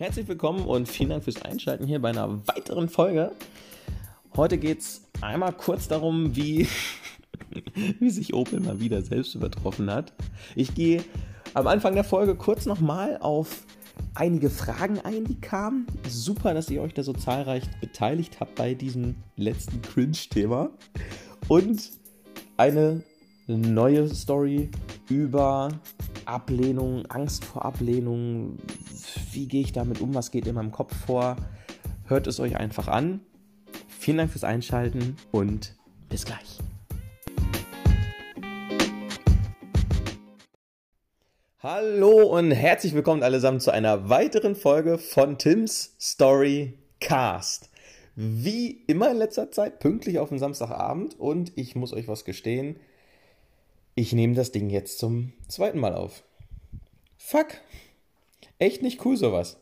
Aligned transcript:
Herzlich 0.00 0.28
willkommen 0.28 0.64
und 0.64 0.88
vielen 0.88 1.10
Dank 1.10 1.24
fürs 1.24 1.42
Einschalten 1.42 1.86
hier 1.86 2.00
bei 2.00 2.08
einer 2.08 2.40
weiteren 2.48 2.88
Folge. 2.88 3.32
Heute 4.34 4.56
geht 4.56 4.80
es 4.80 5.02
einmal 5.20 5.52
kurz 5.52 5.88
darum, 5.88 6.34
wie, 6.34 6.66
wie 7.98 8.08
sich 8.08 8.32
Opel 8.32 8.60
mal 8.60 8.80
wieder 8.80 9.02
selbst 9.02 9.34
übertroffen 9.34 9.92
hat. 9.92 10.14
Ich 10.56 10.74
gehe 10.74 11.04
am 11.52 11.66
Anfang 11.66 11.92
der 11.92 12.04
Folge 12.04 12.34
kurz 12.34 12.64
nochmal 12.64 13.18
auf 13.20 13.66
einige 14.14 14.48
Fragen 14.48 15.00
ein, 15.00 15.26
die 15.26 15.38
kamen. 15.38 15.86
Super, 16.08 16.54
dass 16.54 16.70
ihr 16.70 16.80
euch 16.80 16.94
da 16.94 17.02
so 17.02 17.12
zahlreich 17.12 17.64
beteiligt 17.82 18.40
habt 18.40 18.54
bei 18.54 18.72
diesem 18.72 19.16
letzten 19.36 19.82
Cringe-Thema. 19.82 20.70
Und 21.46 21.90
eine 22.56 23.02
neue 23.46 24.08
Story 24.08 24.70
über 25.10 25.68
Ablehnung, 26.24 27.04
Angst 27.10 27.44
vor 27.44 27.66
Ablehnung. 27.66 28.58
Wie 29.32 29.46
gehe 29.46 29.60
ich 29.60 29.72
damit 29.72 30.00
um? 30.00 30.12
Was 30.14 30.32
geht 30.32 30.48
in 30.48 30.56
meinem 30.56 30.72
Kopf 30.72 30.92
vor? 31.06 31.36
Hört 32.06 32.26
es 32.26 32.40
euch 32.40 32.56
einfach 32.56 32.88
an. 32.88 33.20
Vielen 33.86 34.16
Dank 34.16 34.32
fürs 34.32 34.42
Einschalten 34.42 35.16
und 35.30 35.76
bis 36.08 36.24
gleich. 36.24 36.58
Hallo 41.60 42.36
und 42.36 42.50
herzlich 42.50 42.92
willkommen 42.92 43.22
allesamt 43.22 43.62
zu 43.62 43.70
einer 43.70 44.08
weiteren 44.08 44.56
Folge 44.56 44.98
von 44.98 45.38
Tims 45.38 45.94
Story 46.00 46.78
Cast. 46.98 47.70
Wie 48.16 48.82
immer 48.88 49.12
in 49.12 49.18
letzter 49.18 49.52
Zeit 49.52 49.78
pünktlich 49.78 50.18
auf 50.18 50.30
den 50.30 50.40
Samstagabend 50.40 51.20
und 51.20 51.52
ich 51.56 51.76
muss 51.76 51.92
euch 51.92 52.08
was 52.08 52.24
gestehen, 52.24 52.80
ich 53.94 54.12
nehme 54.12 54.34
das 54.34 54.50
Ding 54.50 54.70
jetzt 54.70 54.98
zum 54.98 55.34
zweiten 55.46 55.78
Mal 55.78 55.94
auf. 55.94 56.24
Fuck. 57.16 57.58
Echt 58.60 58.82
nicht 58.82 59.04
cool 59.04 59.16
sowas. 59.16 59.58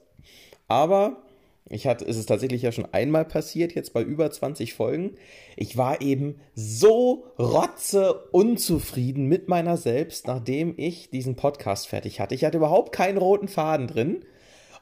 Aber 0.67 1.23
ich 1.71 1.87
hatte, 1.87 2.05
es 2.05 2.17
ist 2.17 2.27
tatsächlich 2.27 2.63
ja 2.63 2.73
schon 2.73 2.89
einmal 2.93 3.25
passiert, 3.25 3.75
jetzt 3.75 3.93
bei 3.93 4.03
über 4.03 4.31
20 4.31 4.75
Folgen. 4.75 5.15
Ich 5.57 5.77
war 5.77 6.01
eben 6.01 6.41
so 6.55 7.27
rotze 7.39 8.15
unzufrieden 8.33 9.27
mit 9.27 9.49
meiner 9.49 9.77
selbst, 9.77 10.27
nachdem 10.27 10.75
ich 10.77 11.11
diesen 11.11 11.37
Podcast 11.37 11.89
fertig 11.89 12.21
hatte. 12.21 12.35
Ich 12.35 12.45
hatte 12.45 12.59
überhaupt 12.59 12.93
keinen 12.93 13.19
roten 13.19 13.49
Faden 13.49 13.87
drin 13.87 14.25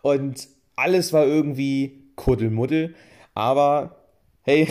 und 0.02 0.48
alles 0.76 1.12
war 1.12 1.26
irgendwie 1.26 2.04
Kuddelmuddel. 2.16 2.94
Aber 3.34 3.96
hey, 4.42 4.66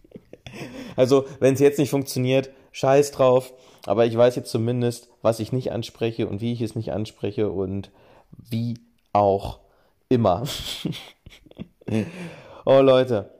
also 0.96 1.24
wenn 1.38 1.54
es 1.54 1.60
jetzt 1.60 1.78
nicht 1.78 1.90
funktioniert, 1.90 2.50
scheiß 2.72 3.12
drauf. 3.12 3.54
Aber 3.86 4.04
ich 4.04 4.16
weiß 4.16 4.36
jetzt 4.36 4.50
zumindest, 4.50 5.08
was 5.22 5.40
ich 5.40 5.52
nicht 5.52 5.72
anspreche 5.72 6.28
und 6.28 6.42
wie 6.42 6.52
ich 6.52 6.60
es 6.60 6.74
nicht 6.74 6.92
anspreche 6.92 7.50
und 7.50 7.90
wie 8.48 8.78
auch 9.12 9.60
immer. 10.08 10.44
oh 12.64 12.80
Leute, 12.80 13.30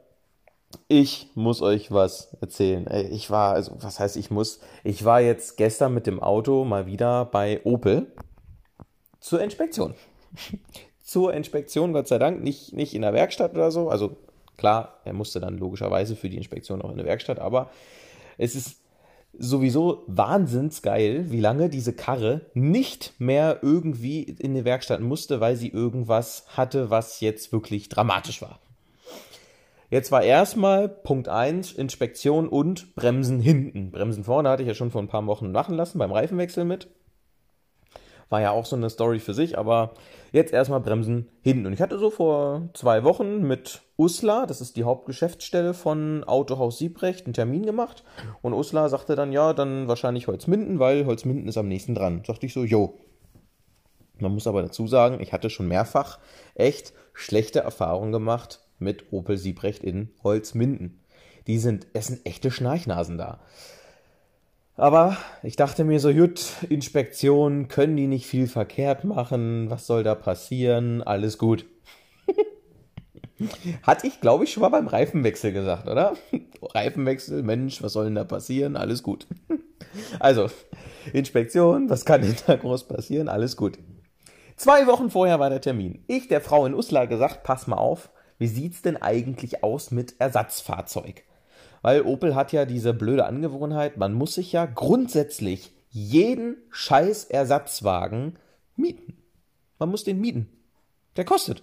ich 0.89 1.29
muss 1.35 1.63
euch 1.63 1.93
was 1.93 2.37
erzählen. 2.41 2.89
Ich 3.11 3.31
war, 3.31 3.55
also 3.55 3.77
was 3.81 4.01
heißt 4.01 4.17
ich 4.17 4.31
muss? 4.31 4.61
Ich 4.85 5.05
war 5.05 5.21
jetzt 5.21 5.57
gestern 5.57 5.95
mit 5.95 6.07
dem 6.07 6.21
Auto 6.21 6.65
mal 6.65 6.87
wieder 6.87 7.25
bei 7.25 7.61
Opel 7.65 8.13
zur 9.21 9.41
Inspektion. 9.43 9.95
zur 11.03 11.35
Inspektion, 11.35 11.93
Gott 11.93 12.09
sei 12.09 12.19
Dank, 12.19 12.43
nicht, 12.43 12.73
nicht 12.73 12.95
in 12.95 13.03
der 13.03 13.13
Werkstatt 13.13 13.53
oder 13.55 13.71
so. 13.71 13.89
Also 13.89 14.17
klar, 14.57 15.01
er 15.05 15.13
musste 15.13 15.41
dann 15.41 15.59
logischerweise 15.59 16.17
für 16.17 16.29
die 16.29 16.37
Inspektion 16.37 16.83
auch 16.83 16.91
in 16.91 16.99
der 16.99 17.07
Werkstatt, 17.07 17.39
aber 17.39 17.71
es 18.39 18.55
ist 18.55 18.80
sowieso 19.39 20.05
wahnsinnsgeil, 20.07 21.31
wie 21.31 21.41
lange 21.41 21.69
diese 21.69 21.93
Karre 21.93 22.47
nicht 22.55 23.15
mehr 23.19 23.59
irgendwie 23.63 24.23
in 24.23 24.55
die 24.55 24.65
Werkstatt 24.65 25.01
musste, 25.01 25.41
weil 25.41 25.57
sie 25.57 25.69
irgendwas 25.69 26.45
hatte, 26.49 26.91
was 26.91 27.21
jetzt 27.21 27.53
wirklich 27.53 27.89
dramatisch 27.89 28.43
war. 28.43 28.61
Jetzt 29.91 30.13
war 30.13 30.23
erstmal 30.23 30.89
Punkt 30.89 31.29
1 31.29 31.73
Inspektion 31.73 32.49
und 32.49 32.95
Bremsen 32.95 33.41
hinten. 33.41 33.91
Bremsen 33.91 34.23
vorne 34.23 34.49
hatte 34.49 34.63
ich 34.63 34.69
ja 34.69 34.75
schon 34.75 34.93
vor 34.93 35.03
ein 35.03 35.09
paar 35.09 35.27
Wochen 35.27 35.51
machen 35.51 35.75
lassen 35.75 35.99
beim 35.99 36.13
Reifenwechsel 36.13 36.65
mit. 36.65 36.89
War 38.31 38.41
ja 38.41 38.53
auch 38.53 38.65
so 38.65 38.77
eine 38.77 38.89
Story 38.89 39.19
für 39.19 39.35
sich, 39.35 39.59
aber 39.59 39.93
jetzt 40.33 40.53
erstmal 40.53 40.81
Bremsen 40.81 41.29
hinten. 41.43 41.67
Und 41.67 41.73
ich 41.73 41.83
hatte 41.83 41.99
so 41.99 42.11
vor 42.11 42.71
zwei 42.75 43.03
Wochen 43.05 43.43
mit 43.43 43.83
Usla, 43.99 44.47
das 44.47 44.61
ist 44.61 44.77
die 44.77 44.85
Hauptgeschäftsstelle 44.85 45.75
von 45.75 46.25
Autohaus 46.25 46.79
Siebrecht, 46.79 47.27
einen 47.27 47.35
Termin 47.35 47.67
gemacht. 47.67 48.05
Und 48.41 48.55
Usla 48.55 48.89
sagte 48.89 49.17
dann, 49.17 49.33
ja, 49.33 49.53
dann 49.53 49.89
wahrscheinlich 49.89 50.29
Holzminden, 50.29 50.79
weil 50.79 51.07
Holzminden 51.07 51.49
ist 51.49 51.59
am 51.59 51.69
nächsten 51.69 51.95
dran. 51.95 52.23
Sagte 52.25 52.47
ich 52.47 52.55
so, 52.55 52.65
jo. 52.65 52.99
Man 54.19 54.33
muss 54.33 54.47
aber 54.47 54.63
dazu 54.63 54.87
sagen, 54.87 55.21
ich 55.21 55.33
hatte 55.33 55.51
schon 55.51 55.67
mehrfach 55.67 56.19
echt 56.55 56.93
schlechte 57.15 57.61
Erfahrungen 57.61 58.13
gemacht 58.13 58.61
mit 58.79 59.13
Opel 59.13 59.39
Siebrecht 59.39 59.83
in 59.83 60.11
Holzminden. 60.23 61.03
Die 61.47 61.59
sind, 61.59 61.89
es 61.95 62.07
sind 62.07 62.25
echte 62.27 62.51
Schnarchnasen 62.51 63.19
da. 63.19 63.41
Aber 64.77 65.17
ich 65.43 65.57
dachte 65.57 65.85
mir 65.85 66.01
so, 66.01 66.13
gut, 66.13 66.55
Inspektion, 66.69 67.69
können 67.69 67.97
die 67.97 68.07
nicht 68.07 68.27
viel 68.27 68.47
verkehrt 68.47 69.05
machen? 69.05 69.69
Was 69.69 69.87
soll 69.87 70.03
da 70.03 70.15
passieren? 70.15 71.03
Alles 71.03 71.37
gut. 71.37 71.67
Hatte 73.83 74.07
ich, 74.07 74.21
glaube 74.21 74.45
ich, 74.45 74.53
schon 74.53 74.63
mal 74.63 74.69
beim 74.71 74.87
Reifenwechsel 74.87 75.53
gesagt, 75.53 75.89
oder? 75.89 76.15
Reifenwechsel, 76.63 77.43
Mensch, 77.43 77.83
was 77.83 77.93
soll 77.93 78.05
denn 78.05 78.15
da 78.15 78.25
passieren? 78.25 78.77
Alles 78.77 79.03
gut. 79.03 79.27
Also, 80.21 80.49
Inspektion, 81.13 81.91
was 81.91 82.05
kann 82.05 82.21
denn 82.21 82.37
da 82.47 82.55
groß 82.55 82.87
passieren? 82.87 83.29
Alles 83.29 83.57
gut. 83.57 83.79
Zwei 84.55 84.87
Wochen 84.87 85.11
vorher 85.11 85.41
war 85.41 85.51
der 85.51 85.63
Termin. 85.63 86.05
Ich 86.07 86.29
der 86.29 86.41
Frau 86.41 86.65
in 86.65 86.75
Uslar 86.75 87.09
gesagt, 87.09 87.43
pass 87.43 87.67
mal 87.67 87.79
auf, 87.79 88.11
wie 88.39 88.47
sieht's 88.47 88.83
denn 88.83 88.99
eigentlich 88.99 89.65
aus 89.65 89.91
mit 89.91 90.21
Ersatzfahrzeug? 90.21 91.25
Weil 91.83 92.03
Opel 92.03 92.35
hat 92.35 92.53
ja 92.53 92.65
diese 92.65 92.93
blöde 92.93 93.25
Angewohnheit, 93.25 93.97
man 93.97 94.13
muss 94.13 94.35
sich 94.35 94.53
ja 94.53 94.67
grundsätzlich 94.67 95.73
jeden 95.91 96.57
scheiß 96.71 97.25
Ersatzwagen 97.25 98.39
mieten. 98.77 99.17
Man 99.79 99.91
muss 99.91 100.05
den 100.05 100.21
mieten. 100.21 100.49
Der 101.17 101.25
kostet. 101.25 101.63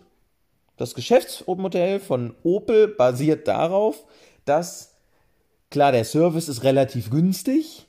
Das 0.75 0.95
Geschäftsmodell 0.95 1.99
von 1.99 2.35
Opel 2.43 2.87
basiert 2.87 3.47
darauf, 3.47 4.05
dass 4.45 4.95
klar, 5.69 5.91
der 5.91 6.05
Service 6.05 6.49
ist 6.49 6.63
relativ 6.63 7.09
günstig 7.09 7.87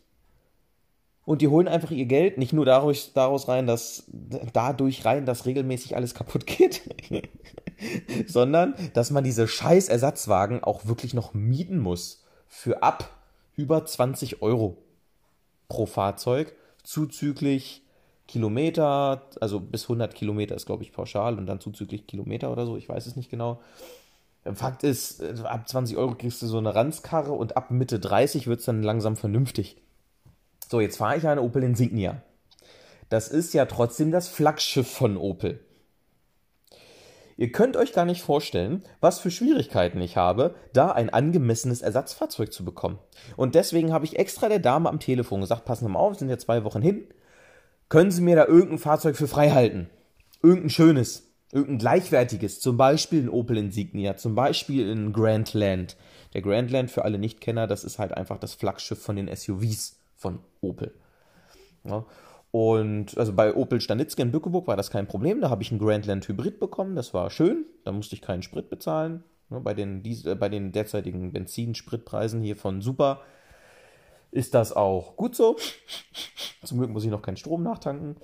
und 1.24 1.42
die 1.42 1.48
holen 1.48 1.68
einfach 1.68 1.90
ihr 1.90 2.06
Geld 2.06 2.38
nicht 2.38 2.54
nur 2.54 2.64
daraus, 2.64 3.12
daraus 3.12 3.48
rein, 3.48 3.66
dass 3.66 4.04
dadurch 4.52 5.04
rein, 5.04 5.26
dass 5.26 5.44
regelmäßig 5.44 5.96
alles 5.96 6.14
kaputt 6.14 6.46
geht, 6.46 6.82
sondern 8.26 8.74
dass 8.94 9.10
man 9.10 9.24
diese 9.24 9.48
scheiß 9.48 9.88
Ersatzwagen 9.88 10.62
auch 10.62 10.86
wirklich 10.86 11.14
noch 11.14 11.34
mieten 11.34 11.78
muss 11.78 12.24
für 12.46 12.82
ab 12.82 13.10
über 13.56 13.84
20 13.84 14.42
Euro 14.42 14.78
pro 15.68 15.86
Fahrzeug, 15.86 16.54
zuzüglich 16.82 17.82
Kilometer, 18.26 19.22
also 19.40 19.58
bis 19.60 19.84
100 19.84 20.14
Kilometer 20.14 20.54
ist, 20.54 20.66
glaube 20.66 20.82
ich, 20.82 20.92
pauschal 20.92 21.38
und 21.38 21.46
dann 21.46 21.60
zuzüglich 21.60 22.06
Kilometer 22.06 22.52
oder 22.52 22.66
so, 22.66 22.76
ich 22.76 22.88
weiß 22.88 23.06
es 23.06 23.16
nicht 23.16 23.30
genau. 23.30 23.60
Fakt 24.54 24.84
ist, 24.84 25.22
ab 25.44 25.68
20 25.68 25.96
Euro 25.96 26.14
kriegst 26.14 26.40
du 26.42 26.46
so 26.46 26.58
eine 26.58 26.74
Ranzkarre 26.74 27.32
und 27.32 27.56
ab 27.56 27.70
Mitte 27.70 27.98
30 27.98 28.46
wird 28.46 28.60
es 28.60 28.66
dann 28.66 28.82
langsam 28.82 29.16
vernünftig. 29.16 29.76
So, 30.70 30.80
jetzt 30.80 30.98
fahre 30.98 31.16
ich 31.16 31.26
eine 31.26 31.42
Opel 31.42 31.62
Insignia. 31.62 32.22
Das 33.08 33.28
ist 33.28 33.54
ja 33.54 33.64
trotzdem 33.66 34.10
das 34.10 34.28
Flaggschiff 34.28 34.88
von 34.90 35.16
Opel. 35.16 35.60
Ihr 37.38 37.52
könnt 37.52 37.76
euch 37.76 37.92
gar 37.92 38.04
nicht 38.04 38.20
vorstellen, 38.20 38.82
was 39.00 39.20
für 39.20 39.30
Schwierigkeiten 39.30 40.00
ich 40.00 40.16
habe, 40.16 40.56
da 40.72 40.90
ein 40.90 41.08
angemessenes 41.08 41.82
Ersatzfahrzeug 41.82 42.52
zu 42.52 42.64
bekommen. 42.64 42.98
Und 43.36 43.54
deswegen 43.54 43.92
habe 43.92 44.04
ich 44.04 44.18
extra 44.18 44.48
der 44.48 44.58
Dame 44.58 44.88
am 44.88 44.98
Telefon 44.98 45.40
gesagt, 45.40 45.64
passen 45.64 45.86
Sie 45.86 45.92
mal 45.92 46.00
auf, 46.00 46.18
sind 46.18 46.30
ja 46.30 46.38
zwei 46.38 46.64
Wochen 46.64 46.82
hin. 46.82 47.06
Können 47.88 48.10
Sie 48.10 48.22
mir 48.22 48.34
da 48.34 48.46
irgendein 48.46 48.80
Fahrzeug 48.80 49.16
für 49.16 49.28
frei 49.28 49.50
halten? 49.50 49.88
Irgendein 50.42 50.70
schönes, 50.70 51.30
irgendein 51.52 51.78
gleichwertiges, 51.78 52.58
zum 52.58 52.76
Beispiel 52.76 53.22
ein 53.22 53.30
Opel 53.30 53.56
Insignia, 53.56 54.16
zum 54.16 54.34
Beispiel 54.34 54.90
ein 54.90 55.12
Grandland. 55.12 55.96
Der 56.34 56.42
Grandland, 56.42 56.90
für 56.90 57.04
alle 57.04 57.20
Nichtkenner, 57.20 57.68
das 57.68 57.84
ist 57.84 58.00
halt 58.00 58.16
einfach 58.16 58.38
das 58.38 58.54
Flaggschiff 58.54 59.00
von 59.00 59.14
den 59.14 59.32
SUVs 59.32 60.00
von 60.16 60.40
Opel. 60.60 60.92
Ja. 61.84 62.04
Und 62.50 63.18
also 63.18 63.32
bei 63.34 63.54
Opel 63.54 63.80
Stanitzky 63.80 64.22
in 64.22 64.32
Bückeburg 64.32 64.66
war 64.66 64.76
das 64.76 64.90
kein 64.90 65.06
Problem. 65.06 65.40
Da 65.40 65.50
habe 65.50 65.62
ich 65.62 65.70
einen 65.70 65.80
Grandland 65.80 66.26
Hybrid 66.26 66.58
bekommen. 66.58 66.96
Das 66.96 67.12
war 67.12 67.30
schön. 67.30 67.66
Da 67.84 67.92
musste 67.92 68.14
ich 68.14 68.22
keinen 68.22 68.42
Sprit 68.42 68.70
bezahlen. 68.70 69.22
Ja, 69.50 69.58
bei, 69.58 69.74
den, 69.74 70.02
äh, 70.04 70.34
bei 70.34 70.48
den 70.48 70.72
derzeitigen 70.72 71.32
Benzinspritpreisen 71.32 72.40
hier 72.40 72.56
von 72.56 72.80
Super 72.80 73.20
ist 74.30 74.54
das 74.54 74.72
auch 74.72 75.16
gut 75.16 75.34
so. 75.34 75.56
Zum 76.64 76.78
Glück 76.78 76.90
muss 76.90 77.04
ich 77.04 77.10
noch 77.10 77.22
keinen 77.22 77.36
Strom 77.36 77.62
nachtanken. 77.62 78.16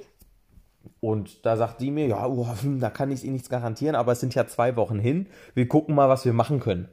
Und 1.01 1.47
da 1.47 1.57
sagt 1.57 1.81
die 1.81 1.91
mir, 1.91 2.07
ja, 2.07 2.27
oh, 2.27 2.47
da 2.79 2.91
kann 2.91 3.11
ich 3.11 3.25
eh 3.25 3.31
nichts 3.31 3.49
garantieren, 3.49 3.95
aber 3.95 4.13
es 4.13 4.21
sind 4.21 4.35
ja 4.35 4.47
zwei 4.47 4.77
Wochen 4.77 4.99
hin. 4.99 5.29
Wir 5.55 5.69
gucken 5.69 5.95
mal, 5.95 6.09
was 6.09 6.25
wir 6.25 6.33
machen 6.33 6.61
können. 6.61 6.89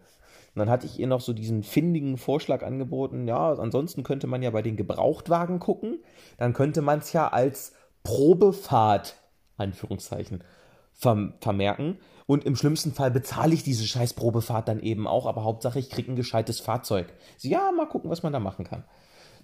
Und 0.53 0.59
dann 0.59 0.69
hatte 0.69 0.85
ich 0.85 0.99
ihr 0.99 1.07
noch 1.07 1.21
so 1.21 1.31
diesen 1.31 1.63
findigen 1.63 2.17
Vorschlag 2.17 2.63
angeboten, 2.63 3.27
ja, 3.27 3.53
ansonsten 3.53 4.03
könnte 4.03 4.27
man 4.27 4.41
ja 4.41 4.49
bei 4.49 4.61
den 4.61 4.75
Gebrauchtwagen 4.75 5.59
gucken. 5.59 5.99
Dann 6.37 6.53
könnte 6.53 6.81
man 6.81 6.99
es 6.99 7.13
ja 7.13 7.29
als 7.29 7.73
Probefahrt, 8.03 9.15
Anführungszeichen, 9.57 10.43
vermerken. 10.91 11.99
Und 12.27 12.45
im 12.45 12.55
schlimmsten 12.55 12.93
Fall 12.93 13.11
bezahle 13.11 13.53
ich 13.53 13.63
diese 13.63 13.85
scheiß 13.85 14.13
Probefahrt 14.13 14.67
dann 14.67 14.79
eben 14.79 15.07
auch, 15.07 15.25
aber 15.25 15.43
Hauptsache 15.43 15.79
ich 15.79 15.89
kriege 15.89 16.11
ein 16.11 16.15
gescheites 16.15 16.59
Fahrzeug. 16.59 17.13
So, 17.37 17.47
ja, 17.47 17.71
mal 17.71 17.87
gucken, 17.87 18.09
was 18.09 18.23
man 18.23 18.33
da 18.33 18.39
machen 18.39 18.65
kann. 18.65 18.83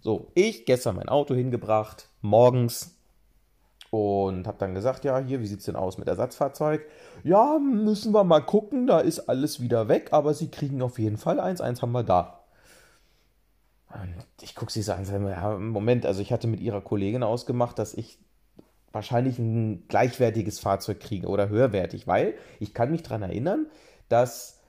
So, 0.01 0.31
ich 0.35 0.65
gestern 0.65 0.97
mein 0.97 1.09
Auto 1.09 1.33
hingebracht, 1.33 2.09
morgens, 2.21 2.96
und 3.89 4.47
habe 4.47 4.57
dann 4.57 4.73
gesagt, 4.73 5.05
ja, 5.05 5.17
hier, 5.19 5.41
wie 5.41 5.47
sieht 5.47 5.59
es 5.59 5.65
denn 5.65 5.75
aus 5.75 5.97
mit 5.97 6.07
Ersatzfahrzeug? 6.07 6.85
Ja, 7.23 7.59
müssen 7.59 8.13
wir 8.13 8.23
mal 8.23 8.41
gucken, 8.41 8.87
da 8.87 8.99
ist 8.99 9.29
alles 9.29 9.61
wieder 9.61 9.87
weg, 9.87 10.09
aber 10.11 10.33
sie 10.33 10.49
kriegen 10.49 10.81
auf 10.81 10.99
jeden 10.99 11.17
Fall 11.17 11.39
eins, 11.39 11.61
eins 11.61 11.81
haben 11.81 11.93
wir 11.93 12.03
da. 12.03 12.43
Und 13.89 14.25
ich 14.41 14.55
gucke 14.55 14.71
sie 14.71 14.81
so 14.81 14.91
an, 14.93 15.05
ja, 15.05 15.57
Moment, 15.57 16.05
also 16.05 16.21
ich 16.21 16.33
hatte 16.33 16.47
mit 16.47 16.59
ihrer 16.59 16.81
Kollegin 16.81 17.23
ausgemacht, 17.23 17.79
dass 17.79 17.93
ich 17.93 18.19
wahrscheinlich 18.91 19.39
ein 19.39 19.87
gleichwertiges 19.87 20.59
Fahrzeug 20.59 20.99
kriege 20.99 21.27
oder 21.27 21.49
höherwertig, 21.49 22.07
weil 22.07 22.35
ich 22.59 22.73
kann 22.73 22.91
mich 22.91 23.03
daran 23.03 23.21
erinnern, 23.23 23.67
dass 24.09 24.59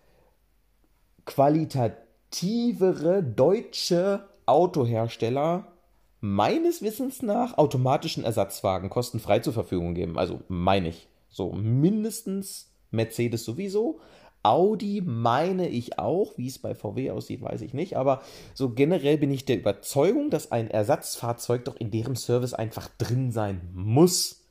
qualitativere 1.25 3.23
deutsche 3.23 4.29
Autohersteller 4.47 5.73
meines 6.21 6.83
Wissens 6.83 7.23
nach 7.23 7.59
automatischen 7.59 8.25
Ersatzwagen 8.25 8.91
kostenfrei 8.91 9.39
zur 9.39 9.53
Verfügung 9.53 9.95
geben. 9.95 10.19
Also 10.19 10.41
meine 10.49 10.89
ich. 10.89 11.09
So 11.31 11.53
mindestens 11.53 12.71
Mercedes 12.91 13.45
sowieso. 13.45 14.01
Audi 14.43 15.03
meine 15.05 15.69
ich 15.69 15.99
auch. 15.99 16.37
Wie 16.37 16.47
es 16.47 16.59
bei 16.59 16.75
VW 16.75 17.11
aussieht, 17.11 17.43
weiß 17.43 17.61
ich 17.61 17.75
nicht. 17.75 17.97
Aber 17.97 18.23
so 18.55 18.71
generell 18.71 19.19
bin 19.19 19.31
ich 19.31 19.45
der 19.45 19.59
Überzeugung, 19.59 20.31
dass 20.31 20.53
ein 20.53 20.71
Ersatzfahrzeug 20.71 21.65
doch 21.65 21.77
in 21.77 21.91
deren 21.91 22.17
Service 22.17 22.55
einfach 22.55 22.89
drin 22.99 23.31
sein 23.31 23.61
muss. 23.75 24.45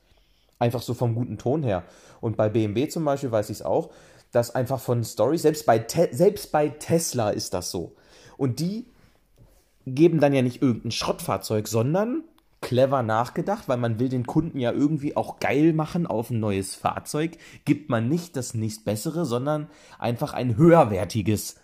Einfach 0.59 0.81
so 0.81 0.93
vom 0.93 1.15
guten 1.15 1.37
Ton 1.37 1.63
her. 1.63 1.83
Und 2.21 2.37
bei 2.37 2.49
BMW 2.49 2.87
zum 2.87 3.05
Beispiel 3.05 3.31
weiß 3.31 3.49
ich 3.49 3.57
es 3.57 3.61
auch, 3.61 3.91
dass 4.31 4.53
einfach 4.53 4.79
von 4.79 5.03
Story, 5.03 5.37
selbst 5.37 5.65
bei, 5.65 5.85
selbst 6.11 6.51
bei 6.51 6.69
Tesla 6.69 7.29
ist 7.29 7.53
das 7.53 7.71
so. 7.71 7.95
Und 8.37 8.59
die 8.59 8.85
geben 9.95 10.19
dann 10.19 10.33
ja 10.33 10.41
nicht 10.41 10.61
irgendein 10.61 10.91
Schrottfahrzeug, 10.91 11.67
sondern 11.67 12.23
clever 12.61 13.03
nachgedacht, 13.03 13.67
weil 13.67 13.77
man 13.77 13.99
will 13.99 14.09
den 14.09 14.25
Kunden 14.25 14.59
ja 14.59 14.71
irgendwie 14.71 15.15
auch 15.15 15.39
geil 15.39 15.73
machen 15.73 16.07
auf 16.07 16.29
ein 16.29 16.39
neues 16.39 16.75
Fahrzeug, 16.75 17.37
gibt 17.65 17.89
man 17.89 18.09
nicht 18.09 18.35
das 18.35 18.53
nächstbessere, 18.53 19.25
sondern 19.25 19.69
einfach 19.99 20.33
ein 20.33 20.57
höherwertiges. 20.57 21.57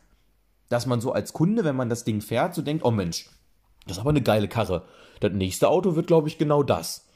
Dass 0.69 0.85
man 0.85 1.01
so 1.01 1.11
als 1.11 1.33
Kunde, 1.33 1.63
wenn 1.63 1.75
man 1.75 1.89
das 1.89 2.03
Ding 2.03 2.21
fährt, 2.21 2.55
so 2.55 2.61
denkt, 2.61 2.85
oh 2.85 2.91
Mensch, 2.91 3.29
das 3.85 3.97
ist 3.97 4.01
aber 4.01 4.11
eine 4.11 4.21
geile 4.21 4.47
Karre. 4.47 4.83
Das 5.19 5.33
nächste 5.33 5.67
Auto 5.67 5.95
wird, 5.95 6.07
glaube 6.07 6.27
ich, 6.27 6.37
genau 6.37 6.63
das. 6.63 7.07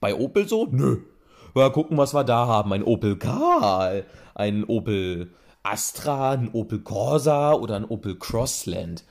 Bei 0.00 0.14
Opel 0.14 0.46
so? 0.48 0.66
Nö. 0.70 0.98
Mal 1.54 1.72
gucken, 1.72 1.96
was 1.96 2.14
wir 2.14 2.24
da 2.24 2.46
haben. 2.46 2.72
Ein 2.72 2.84
Opel 2.84 3.16
Karl, 3.16 4.04
ein 4.34 4.64
Opel 4.64 5.32
Astra, 5.62 6.32
ein 6.32 6.50
Opel 6.52 6.80
Corsa 6.80 7.52
oder 7.54 7.76
ein 7.76 7.84
Opel 7.84 8.16
Crossland. 8.18 9.04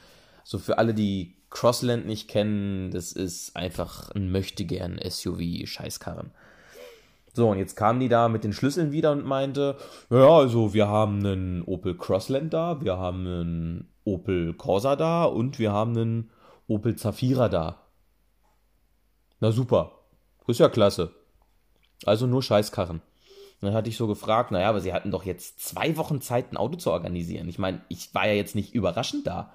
So 0.48 0.60
für 0.60 0.78
alle, 0.78 0.94
die 0.94 1.36
Crossland 1.50 2.06
nicht 2.06 2.30
kennen, 2.30 2.90
das 2.92 3.12
ist 3.12 3.58
einfach 3.58 4.12
ein 4.12 4.32
möchtegern 4.32 4.98
SUV-Scheißkarren. 4.98 6.32
So, 7.34 7.50
und 7.50 7.58
jetzt 7.58 7.76
kamen 7.76 8.00
die 8.00 8.08
da 8.08 8.30
mit 8.30 8.46
den 8.46 8.54
Schlüsseln 8.54 8.94
wieder 8.94 9.12
und 9.12 9.26
meinte, 9.26 9.76
ja, 10.10 10.30
also 10.30 10.74
wir 10.74 10.88
haben 10.88 11.18
einen 11.18 11.64
Opel 11.64 11.98
Crossland 11.98 12.54
da, 12.54 12.80
wir 12.80 12.98
haben 12.98 13.28
einen 13.28 13.94
Opel 14.06 14.54
Corsa 14.54 14.96
da 14.96 15.26
und 15.26 15.60
wir 15.60 15.74
haben 15.74 15.98
einen 15.98 16.32
Opel 16.70 16.96
Zafira 16.96 17.50
da. 17.50 17.82
Na 19.42 19.52
super, 19.52 20.00
ist 20.48 20.62
ja 20.62 20.70
klasse. 20.70 21.12
Also 22.06 22.26
nur 22.26 22.42
Scheißkarren. 22.42 23.02
Dann 23.60 23.74
hatte 23.74 23.90
ich 23.90 23.98
so 23.98 24.08
gefragt, 24.08 24.52
naja, 24.52 24.70
aber 24.70 24.80
sie 24.80 24.94
hatten 24.94 25.12
doch 25.12 25.26
jetzt 25.26 25.60
zwei 25.60 25.98
Wochen 25.98 26.22
Zeit, 26.22 26.54
ein 26.54 26.58
Auto 26.58 26.78
zu 26.78 26.92
organisieren. 26.92 27.50
Ich 27.50 27.60
meine, 27.60 27.82
ich 27.90 28.16
war 28.16 28.28
ja 28.28 28.34
jetzt 28.34 28.56
nicht 28.56 28.74
überraschend 28.74 29.28
da. 29.28 29.52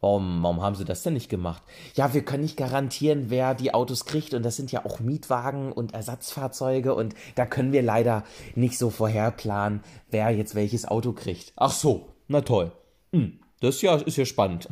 Warum, 0.00 0.42
warum 0.42 0.62
haben 0.62 0.74
sie 0.74 0.84
das 0.84 1.02
denn 1.02 1.14
nicht 1.14 1.30
gemacht? 1.30 1.62
Ja, 1.94 2.12
wir 2.12 2.22
können 2.22 2.42
nicht 2.42 2.56
garantieren, 2.56 3.26
wer 3.28 3.54
die 3.54 3.72
Autos 3.72 4.04
kriegt. 4.04 4.34
Und 4.34 4.44
das 4.44 4.56
sind 4.56 4.70
ja 4.70 4.84
auch 4.84 5.00
Mietwagen 5.00 5.72
und 5.72 5.94
Ersatzfahrzeuge. 5.94 6.94
Und 6.94 7.14
da 7.34 7.46
können 7.46 7.72
wir 7.72 7.82
leider 7.82 8.24
nicht 8.54 8.78
so 8.78 8.90
vorherplanen, 8.90 9.80
wer 10.10 10.30
jetzt 10.30 10.54
welches 10.54 10.86
Auto 10.86 11.12
kriegt. 11.12 11.52
Ach 11.56 11.72
so, 11.72 12.08
na 12.28 12.42
toll. 12.42 12.72
Hm, 13.12 13.40
das 13.60 13.80
ja, 13.80 13.96
ist 13.96 14.16
ja 14.16 14.26
spannend. 14.26 14.68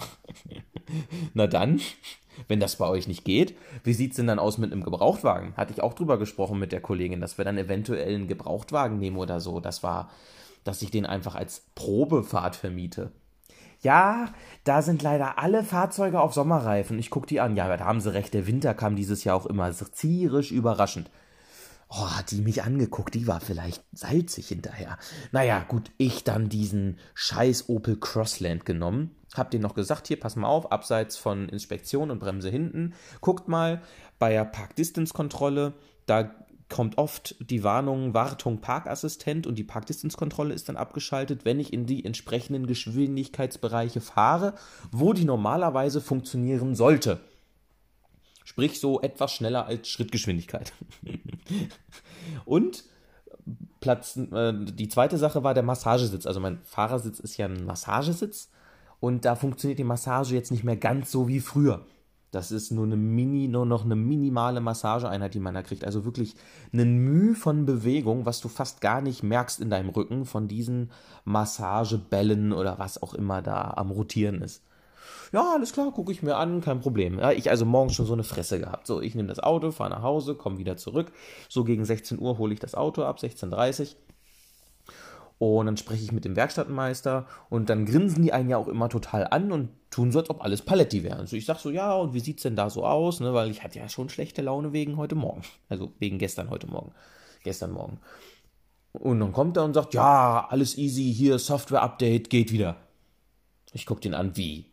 na 1.34 1.46
dann, 1.46 1.80
wenn 2.48 2.60
das 2.60 2.76
bei 2.76 2.86
euch 2.86 3.08
nicht 3.08 3.24
geht, 3.24 3.56
wie 3.82 3.94
sieht 3.94 4.10
es 4.10 4.16
denn 4.16 4.26
dann 4.26 4.38
aus 4.38 4.58
mit 4.58 4.72
einem 4.72 4.84
Gebrauchtwagen? 4.84 5.56
Hatte 5.56 5.72
ich 5.72 5.82
auch 5.82 5.94
drüber 5.94 6.18
gesprochen 6.18 6.58
mit 6.58 6.72
der 6.72 6.82
Kollegin, 6.82 7.20
dass 7.20 7.38
wir 7.38 7.46
dann 7.46 7.56
eventuell 7.56 8.14
einen 8.14 8.28
Gebrauchtwagen 8.28 8.98
nehmen 8.98 9.16
oder 9.16 9.40
so. 9.40 9.60
Das 9.60 9.82
war, 9.82 10.10
dass 10.64 10.82
ich 10.82 10.90
den 10.90 11.06
einfach 11.06 11.34
als 11.34 11.64
Probefahrt 11.74 12.56
vermiete. 12.56 13.12
Ja, 13.84 14.32
da 14.64 14.80
sind 14.80 15.02
leider 15.02 15.38
alle 15.38 15.62
Fahrzeuge 15.62 16.18
auf 16.20 16.32
Sommerreifen. 16.32 16.98
Ich 16.98 17.10
gucke 17.10 17.26
die 17.26 17.40
an. 17.40 17.54
Ja, 17.54 17.76
da 17.76 17.84
haben 17.84 18.00
sie 18.00 18.14
recht. 18.14 18.32
Der 18.32 18.46
Winter 18.46 18.72
kam 18.72 18.96
dieses 18.96 19.24
Jahr 19.24 19.36
auch 19.36 19.44
immer 19.44 19.70
zierisch 19.72 20.52
überraschend. 20.52 21.10
Oh, 21.90 22.08
hat 22.10 22.30
die 22.30 22.40
mich 22.40 22.62
angeguckt, 22.62 23.14
die 23.14 23.26
war 23.26 23.40
vielleicht 23.40 23.84
salzig 23.92 24.48
hinterher. 24.48 24.96
Naja, 25.32 25.62
gut, 25.68 25.90
ich 25.98 26.24
dann 26.24 26.48
diesen 26.48 26.98
scheiß 27.12 27.68
Opel 27.68 28.00
Crossland 28.00 28.64
genommen. 28.64 29.14
Hab 29.34 29.50
den 29.50 29.60
noch 29.60 29.74
gesagt, 29.74 30.08
hier, 30.08 30.18
pass 30.18 30.34
mal 30.34 30.48
auf, 30.48 30.72
abseits 30.72 31.18
von 31.18 31.50
Inspektion 31.50 32.10
und 32.10 32.20
Bremse 32.20 32.48
hinten. 32.48 32.94
Guckt 33.20 33.48
mal 33.48 33.82
bei 34.18 34.30
der 34.30 34.46
Park-Distance-Kontrolle, 34.46 35.74
da 36.06 36.34
kommt 36.74 36.98
oft 36.98 37.36
die 37.38 37.62
Warnung 37.62 38.14
Wartung 38.14 38.60
Parkassistent 38.60 39.46
und 39.46 39.54
die 39.54 39.62
Parkdistanzkontrolle 39.62 40.52
ist 40.52 40.68
dann 40.68 40.76
abgeschaltet, 40.76 41.44
wenn 41.44 41.60
ich 41.60 41.72
in 41.72 41.86
die 41.86 42.04
entsprechenden 42.04 42.66
Geschwindigkeitsbereiche 42.66 44.00
fahre, 44.00 44.54
wo 44.90 45.12
die 45.12 45.24
normalerweise 45.24 46.00
funktionieren 46.00 46.74
sollte. 46.74 47.20
Sprich 48.42 48.80
so 48.80 49.00
etwas 49.00 49.32
schneller 49.32 49.66
als 49.66 49.88
Schrittgeschwindigkeit. 49.88 50.72
und 52.44 52.82
Platz, 53.78 54.16
äh, 54.16 54.52
die 54.52 54.88
zweite 54.88 55.16
Sache 55.16 55.44
war 55.44 55.54
der 55.54 55.62
Massagesitz. 55.62 56.26
Also 56.26 56.40
mein 56.40 56.58
Fahrersitz 56.64 57.20
ist 57.20 57.36
ja 57.36 57.46
ein 57.46 57.66
Massagesitz 57.66 58.50
und 58.98 59.24
da 59.24 59.36
funktioniert 59.36 59.78
die 59.78 59.84
Massage 59.84 60.34
jetzt 60.34 60.50
nicht 60.50 60.64
mehr 60.64 60.76
ganz 60.76 61.12
so 61.12 61.28
wie 61.28 61.38
früher. 61.38 61.86
Das 62.34 62.50
ist 62.50 62.70
nur 62.70 62.84
eine 62.84 62.96
Mini, 62.96 63.48
nur 63.48 63.64
noch 63.64 63.84
eine 63.84 63.96
minimale 63.96 64.60
Massageeinheit, 64.60 65.34
die 65.34 65.40
man 65.40 65.54
da 65.54 65.62
kriegt. 65.62 65.84
Also 65.84 66.04
wirklich 66.04 66.34
ein 66.72 66.98
Mühe 66.98 67.34
von 67.34 67.64
Bewegung, 67.64 68.26
was 68.26 68.40
du 68.40 68.48
fast 68.48 68.80
gar 68.80 69.00
nicht 69.00 69.22
merkst 69.22 69.60
in 69.60 69.70
deinem 69.70 69.90
Rücken 69.90 70.24
von 70.24 70.48
diesen 70.48 70.90
Massagebällen 71.24 72.52
oder 72.52 72.78
was 72.78 73.02
auch 73.02 73.14
immer 73.14 73.40
da 73.40 73.74
am 73.76 73.90
Rotieren 73.90 74.42
ist. 74.42 74.62
Ja, 75.32 75.52
alles 75.54 75.72
klar, 75.72 75.90
gucke 75.90 76.12
ich 76.12 76.22
mir 76.22 76.36
an, 76.36 76.60
kein 76.60 76.80
Problem. 76.80 77.18
Ja, 77.18 77.32
ich 77.32 77.50
also 77.50 77.64
morgens 77.64 77.94
schon 77.94 78.06
so 78.06 78.12
eine 78.12 78.24
Fresse 78.24 78.58
gehabt. 78.60 78.86
So, 78.86 79.00
ich 79.00 79.14
nehme 79.14 79.28
das 79.28 79.40
Auto, 79.40 79.70
fahre 79.70 79.90
nach 79.90 80.02
Hause, 80.02 80.34
komme 80.34 80.58
wieder 80.58 80.76
zurück. 80.76 81.12
So 81.48 81.64
gegen 81.64 81.84
16 81.84 82.20
Uhr 82.20 82.38
hole 82.38 82.52
ich 82.54 82.60
das 82.60 82.74
Auto 82.74 83.02
ab, 83.02 83.18
16.30 83.18 83.80
Uhr. 83.80 83.86
Und 85.38 85.66
dann 85.66 85.76
spreche 85.76 86.04
ich 86.04 86.12
mit 86.12 86.24
dem 86.24 86.36
Werkstattmeister 86.36 87.26
und 87.50 87.68
dann 87.68 87.86
grinsen 87.86 88.22
die 88.22 88.32
einen 88.32 88.48
ja 88.48 88.56
auch 88.56 88.68
immer 88.68 88.88
total 88.88 89.26
an 89.26 89.52
und 89.52 89.70
tun 89.90 90.12
so, 90.12 90.20
als 90.20 90.30
ob 90.30 90.42
alles 90.42 90.62
Paletti 90.62 91.02
wäre. 91.02 91.16
Also 91.16 91.36
ich 91.36 91.44
sag 91.44 91.58
so, 91.58 91.70
ja, 91.70 91.92
und 91.94 92.14
wie 92.14 92.20
sieht's 92.20 92.42
denn 92.44 92.56
da 92.56 92.70
so 92.70 92.84
aus? 92.84 93.20
Ne? 93.20 93.34
Weil 93.34 93.50
ich 93.50 93.62
hatte 93.62 93.78
ja 93.78 93.88
schon 93.88 94.08
schlechte 94.08 94.42
Laune 94.42 94.72
wegen 94.72 94.96
heute 94.96 95.16
Morgen. 95.16 95.42
Also 95.68 95.92
wegen 95.98 96.18
gestern 96.18 96.50
heute 96.50 96.66
Morgen. 96.66 96.92
Gestern 97.42 97.72
Morgen. 97.72 97.98
Und 98.92 99.18
dann 99.20 99.32
kommt 99.32 99.56
er 99.56 99.64
und 99.64 99.74
sagt, 99.74 99.92
ja, 99.92 100.46
alles 100.48 100.78
easy, 100.78 101.12
hier 101.12 101.38
Software-Update, 101.38 102.30
geht 102.30 102.52
wieder. 102.52 102.76
Ich 103.72 103.86
guck 103.86 104.00
den 104.00 104.14
an, 104.14 104.36
wie? 104.36 104.66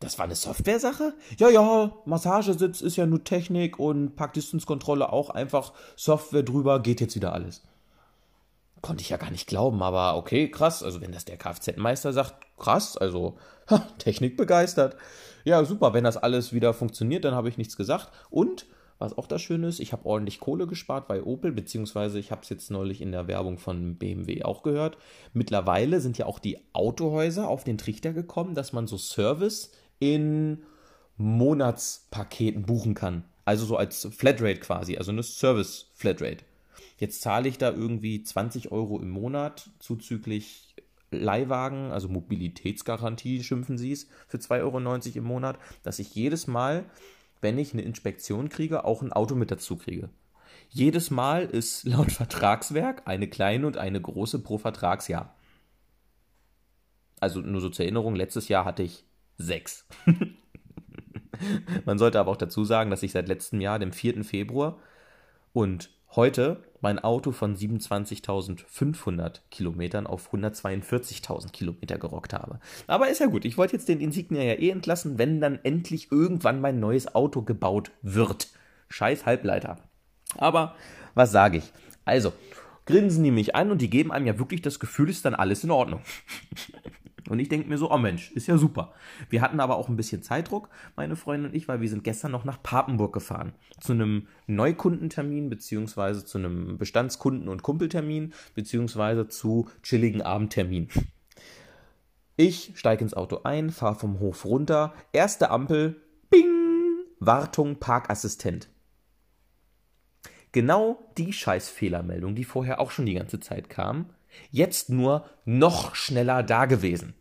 Das 0.00 0.16
war 0.16 0.26
eine 0.26 0.36
Software-Sache? 0.36 1.14
Ja, 1.38 1.50
ja, 1.50 1.92
Massagesitz 2.04 2.80
ist 2.80 2.96
ja 2.96 3.04
nur 3.04 3.24
Technik 3.24 3.80
und 3.80 4.14
Parkdistanzkontrolle 4.14 5.12
auch 5.12 5.30
einfach 5.30 5.72
Software 5.96 6.44
drüber, 6.44 6.80
geht 6.80 7.00
jetzt 7.00 7.16
wieder 7.16 7.32
alles. 7.32 7.64
Konnte 8.80 9.02
ich 9.02 9.10
ja 9.10 9.16
gar 9.16 9.30
nicht 9.30 9.48
glauben, 9.48 9.82
aber 9.82 10.16
okay, 10.16 10.50
krass. 10.50 10.82
Also, 10.82 11.00
wenn 11.00 11.12
das 11.12 11.24
der 11.24 11.36
Kfz-Meister 11.36 12.12
sagt, 12.12 12.34
krass, 12.56 12.96
also 12.96 13.36
ha, 13.68 13.86
Technik 13.98 14.36
begeistert. 14.36 14.96
Ja, 15.44 15.64
super, 15.64 15.94
wenn 15.94 16.04
das 16.04 16.16
alles 16.16 16.52
wieder 16.52 16.74
funktioniert, 16.74 17.24
dann 17.24 17.34
habe 17.34 17.48
ich 17.48 17.58
nichts 17.58 17.76
gesagt. 17.76 18.10
Und 18.30 18.66
was 18.98 19.16
auch 19.16 19.28
das 19.28 19.40
Schöne 19.40 19.68
ist, 19.68 19.78
ich 19.78 19.92
habe 19.92 20.06
ordentlich 20.06 20.40
Kohle 20.40 20.66
gespart 20.66 21.06
bei 21.06 21.22
Opel, 21.22 21.52
beziehungsweise 21.52 22.18
ich 22.18 22.32
habe 22.32 22.42
es 22.42 22.48
jetzt 22.48 22.70
neulich 22.70 23.00
in 23.00 23.12
der 23.12 23.28
Werbung 23.28 23.58
von 23.58 23.96
BMW 23.96 24.42
auch 24.42 24.62
gehört. 24.62 24.98
Mittlerweile 25.32 26.00
sind 26.00 26.18
ja 26.18 26.26
auch 26.26 26.40
die 26.40 26.58
Autohäuser 26.72 27.48
auf 27.48 27.62
den 27.62 27.78
Trichter 27.78 28.12
gekommen, 28.12 28.54
dass 28.54 28.72
man 28.72 28.88
so 28.88 28.98
Service 28.98 29.70
in 30.00 30.64
Monatspaketen 31.16 32.62
buchen 32.62 32.94
kann. 32.94 33.24
Also 33.44 33.66
so 33.66 33.76
als 33.76 34.08
Flatrate 34.10 34.60
quasi, 34.60 34.96
also 34.96 35.12
eine 35.12 35.22
Service-Flatrate. 35.22 36.44
Jetzt 36.98 37.22
zahle 37.22 37.48
ich 37.48 37.58
da 37.58 37.70
irgendwie 37.70 38.22
20 38.22 38.72
Euro 38.72 39.00
im 39.00 39.10
Monat 39.10 39.70
zuzüglich 39.78 40.74
Leihwagen, 41.10 41.90
also 41.90 42.08
Mobilitätsgarantie 42.08 43.42
schimpfen 43.42 43.78
sie 43.78 43.92
es, 43.92 44.08
für 44.26 44.38
2,90 44.38 44.60
Euro 44.62 45.18
im 45.18 45.24
Monat, 45.24 45.58
dass 45.82 46.00
ich 46.00 46.14
jedes 46.14 46.46
Mal, 46.46 46.84
wenn 47.40 47.56
ich 47.56 47.72
eine 47.72 47.82
Inspektion 47.82 48.48
kriege, 48.48 48.84
auch 48.84 49.00
ein 49.00 49.12
Auto 49.12 49.34
mit 49.34 49.50
dazu 49.50 49.76
kriege. 49.76 50.10
Jedes 50.70 51.10
Mal 51.10 51.44
ist 51.44 51.84
laut 51.84 52.12
Vertragswerk 52.12 53.02
eine 53.06 53.28
kleine 53.28 53.66
und 53.66 53.78
eine 53.78 54.00
große 54.00 54.40
pro 54.40 54.58
Vertragsjahr. 54.58 55.34
Also 57.20 57.40
nur 57.40 57.60
so 57.60 57.70
zur 57.70 57.84
Erinnerung, 57.84 58.14
letztes 58.16 58.48
Jahr 58.48 58.64
hatte 58.64 58.82
ich 58.82 59.04
sechs. 59.38 59.86
Man 61.84 61.98
sollte 61.98 62.18
aber 62.18 62.30
auch 62.32 62.36
dazu 62.36 62.64
sagen, 62.64 62.90
dass 62.90 63.02
ich 63.02 63.12
seit 63.12 63.28
letztem 63.28 63.60
Jahr, 63.60 63.78
dem 63.78 63.92
4. 63.92 64.24
Februar 64.24 64.78
und 65.52 65.90
heute 66.16 66.62
mein 66.80 66.98
Auto 66.98 67.32
von 67.32 67.56
27.500 67.56 69.40
Kilometern 69.50 70.06
auf 70.06 70.32
142.000 70.32 71.50
Kilometer 71.50 71.98
gerockt 71.98 72.32
habe. 72.32 72.60
Aber 72.86 73.08
ist 73.08 73.20
ja 73.20 73.26
gut, 73.26 73.44
ich 73.44 73.58
wollte 73.58 73.74
jetzt 73.74 73.88
den 73.88 74.00
Insignia 74.00 74.42
ja 74.42 74.54
eh 74.54 74.70
entlassen, 74.70 75.18
wenn 75.18 75.40
dann 75.40 75.58
endlich 75.62 76.12
irgendwann 76.12 76.60
mein 76.60 76.80
neues 76.80 77.14
Auto 77.14 77.42
gebaut 77.42 77.90
wird. 78.02 78.48
Scheiß 78.88 79.26
Halbleiter. 79.26 79.78
Aber 80.36 80.74
was 81.14 81.32
sage 81.32 81.58
ich? 81.58 81.72
Also, 82.04 82.32
grinsen 82.86 83.24
die 83.24 83.30
mich 83.30 83.54
an 83.54 83.70
und 83.70 83.82
die 83.82 83.90
geben 83.90 84.12
einem 84.12 84.26
ja 84.26 84.38
wirklich 84.38 84.62
das 84.62 84.78
Gefühl, 84.78 85.10
ist 85.10 85.24
dann 85.24 85.34
alles 85.34 85.64
in 85.64 85.70
Ordnung. 85.70 86.00
Und 87.28 87.38
ich 87.40 87.48
denke 87.48 87.68
mir 87.68 87.78
so, 87.78 87.90
oh 87.90 87.98
Mensch, 87.98 88.32
ist 88.32 88.46
ja 88.46 88.56
super. 88.56 88.92
Wir 89.28 89.42
hatten 89.42 89.60
aber 89.60 89.76
auch 89.76 89.88
ein 89.88 89.96
bisschen 89.96 90.22
Zeitdruck, 90.22 90.68
meine 90.96 91.16
Freundin 91.16 91.50
und 91.50 91.56
ich, 91.56 91.68
weil 91.68 91.80
wir 91.80 91.88
sind 91.88 92.04
gestern 92.04 92.32
noch 92.32 92.44
nach 92.44 92.62
Papenburg 92.62 93.12
gefahren. 93.12 93.52
Zu 93.80 93.92
einem 93.92 94.26
Neukundentermin, 94.46 95.50
beziehungsweise 95.50 96.24
zu 96.24 96.38
einem 96.38 96.78
Bestandskunden- 96.78 97.48
und 97.48 97.62
Kumpeltermin, 97.62 98.32
beziehungsweise 98.54 99.28
zu 99.28 99.68
chilligen 99.82 100.22
Abendtermin. 100.22 100.88
Ich 102.36 102.72
steige 102.76 103.02
ins 103.02 103.14
Auto 103.14 103.40
ein, 103.44 103.70
fahre 103.70 103.96
vom 103.96 104.20
Hof 104.20 104.44
runter, 104.44 104.94
erste 105.12 105.50
Ampel, 105.50 106.00
bing, 106.30 106.46
Wartung, 107.18 107.76
Parkassistent. 107.80 108.68
Genau 110.52 110.98
die 111.18 111.32
Scheißfehlermeldung, 111.32 112.34
die 112.34 112.44
vorher 112.44 112.80
auch 112.80 112.90
schon 112.90 113.06
die 113.06 113.14
ganze 113.14 113.40
Zeit 113.40 113.68
kam, 113.68 114.10
jetzt 114.50 114.88
nur 114.88 115.28
noch 115.44 115.94
schneller 115.94 116.42
da 116.42 116.66
gewesen. 116.66 117.14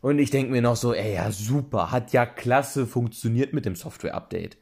Und 0.00 0.18
ich 0.18 0.30
denke 0.30 0.50
mir 0.50 0.62
noch 0.62 0.76
so, 0.76 0.94
ey, 0.94 1.14
ja, 1.14 1.30
super, 1.30 1.90
hat 1.90 2.12
ja 2.12 2.24
klasse 2.24 2.86
funktioniert 2.86 3.52
mit 3.52 3.66
dem 3.66 3.76
Software-Update. 3.76 4.56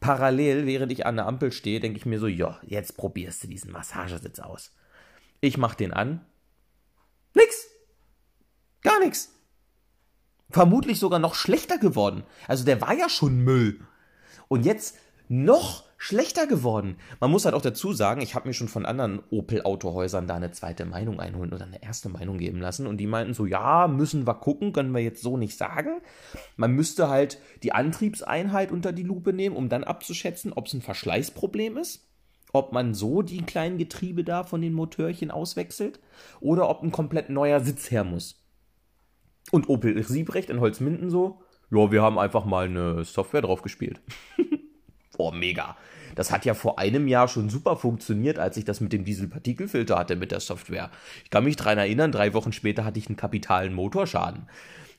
Parallel, 0.00 0.66
während 0.66 0.90
ich 0.90 1.06
an 1.06 1.16
der 1.16 1.26
Ampel 1.26 1.52
stehe, 1.52 1.78
denke 1.78 1.98
ich 1.98 2.06
mir 2.06 2.18
so, 2.18 2.26
ja, 2.26 2.58
jetzt 2.66 2.96
probierst 2.96 3.44
du 3.44 3.48
diesen 3.48 3.70
Massagesitz 3.70 4.40
aus. 4.40 4.74
Ich 5.40 5.58
mach 5.58 5.74
den 5.74 5.92
an. 5.92 6.24
Nix. 7.34 7.66
Gar 8.82 9.00
nix. 9.00 9.32
Vermutlich 10.50 10.98
sogar 10.98 11.18
noch 11.18 11.34
schlechter 11.34 11.78
geworden. 11.78 12.24
Also 12.48 12.64
der 12.64 12.80
war 12.80 12.94
ja 12.94 13.08
schon 13.08 13.40
Müll. 13.40 13.80
Und 14.48 14.64
jetzt 14.66 14.98
noch 15.28 15.84
schlechter 16.02 16.48
geworden. 16.48 16.96
Man 17.20 17.30
muss 17.30 17.44
halt 17.44 17.54
auch 17.54 17.62
dazu 17.62 17.92
sagen, 17.92 18.22
ich 18.22 18.34
habe 18.34 18.48
mir 18.48 18.54
schon 18.54 18.66
von 18.66 18.86
anderen 18.86 19.22
Opel-Autohäusern 19.30 20.26
da 20.26 20.34
eine 20.34 20.50
zweite 20.50 20.84
Meinung 20.84 21.20
einholen 21.20 21.52
oder 21.52 21.64
eine 21.64 21.80
erste 21.80 22.08
Meinung 22.08 22.38
geben 22.38 22.60
lassen 22.60 22.88
und 22.88 22.96
die 22.96 23.06
meinten 23.06 23.34
so, 23.34 23.46
ja, 23.46 23.86
müssen 23.86 24.26
wir 24.26 24.34
gucken, 24.34 24.72
können 24.72 24.90
wir 24.90 25.00
jetzt 25.00 25.22
so 25.22 25.36
nicht 25.36 25.56
sagen. 25.56 26.00
Man 26.56 26.72
müsste 26.72 27.08
halt 27.08 27.38
die 27.62 27.70
Antriebseinheit 27.70 28.72
unter 28.72 28.92
die 28.92 29.04
Lupe 29.04 29.32
nehmen, 29.32 29.54
um 29.54 29.68
dann 29.68 29.84
abzuschätzen, 29.84 30.52
ob 30.52 30.66
es 30.66 30.74
ein 30.74 30.82
Verschleißproblem 30.82 31.76
ist, 31.76 32.08
ob 32.52 32.72
man 32.72 32.94
so 32.94 33.22
die 33.22 33.42
kleinen 33.42 33.78
Getriebe 33.78 34.24
da 34.24 34.42
von 34.42 34.60
den 34.60 34.72
Motörchen 34.72 35.30
auswechselt 35.30 36.00
oder 36.40 36.68
ob 36.68 36.82
ein 36.82 36.90
komplett 36.90 37.30
neuer 37.30 37.60
Sitz 37.60 37.92
her 37.92 38.02
muss. 38.02 38.44
Und 39.52 39.68
Opel 39.68 40.02
Siebrecht 40.02 40.50
in 40.50 40.58
Holzminden 40.58 41.10
so, 41.10 41.42
ja, 41.70 41.92
wir 41.92 42.02
haben 42.02 42.18
einfach 42.18 42.44
mal 42.44 42.64
eine 42.64 43.04
Software 43.04 43.42
drauf 43.42 43.62
gespielt. 43.62 44.00
oh, 45.18 45.30
mega. 45.30 45.76
Das 46.14 46.30
hat 46.30 46.44
ja 46.44 46.54
vor 46.54 46.78
einem 46.78 47.08
Jahr 47.08 47.28
schon 47.28 47.48
super 47.48 47.76
funktioniert, 47.76 48.38
als 48.38 48.56
ich 48.56 48.64
das 48.64 48.80
mit 48.80 48.92
dem 48.92 49.04
Dieselpartikelfilter 49.04 49.98
hatte 49.98 50.16
mit 50.16 50.30
der 50.30 50.40
Software. 50.40 50.90
Ich 51.24 51.30
kann 51.30 51.44
mich 51.44 51.56
daran 51.56 51.78
erinnern, 51.78 52.12
drei 52.12 52.34
Wochen 52.34 52.52
später 52.52 52.84
hatte 52.84 52.98
ich 52.98 53.08
einen 53.08 53.16
kapitalen 53.16 53.72
Motorschaden. 53.72 54.48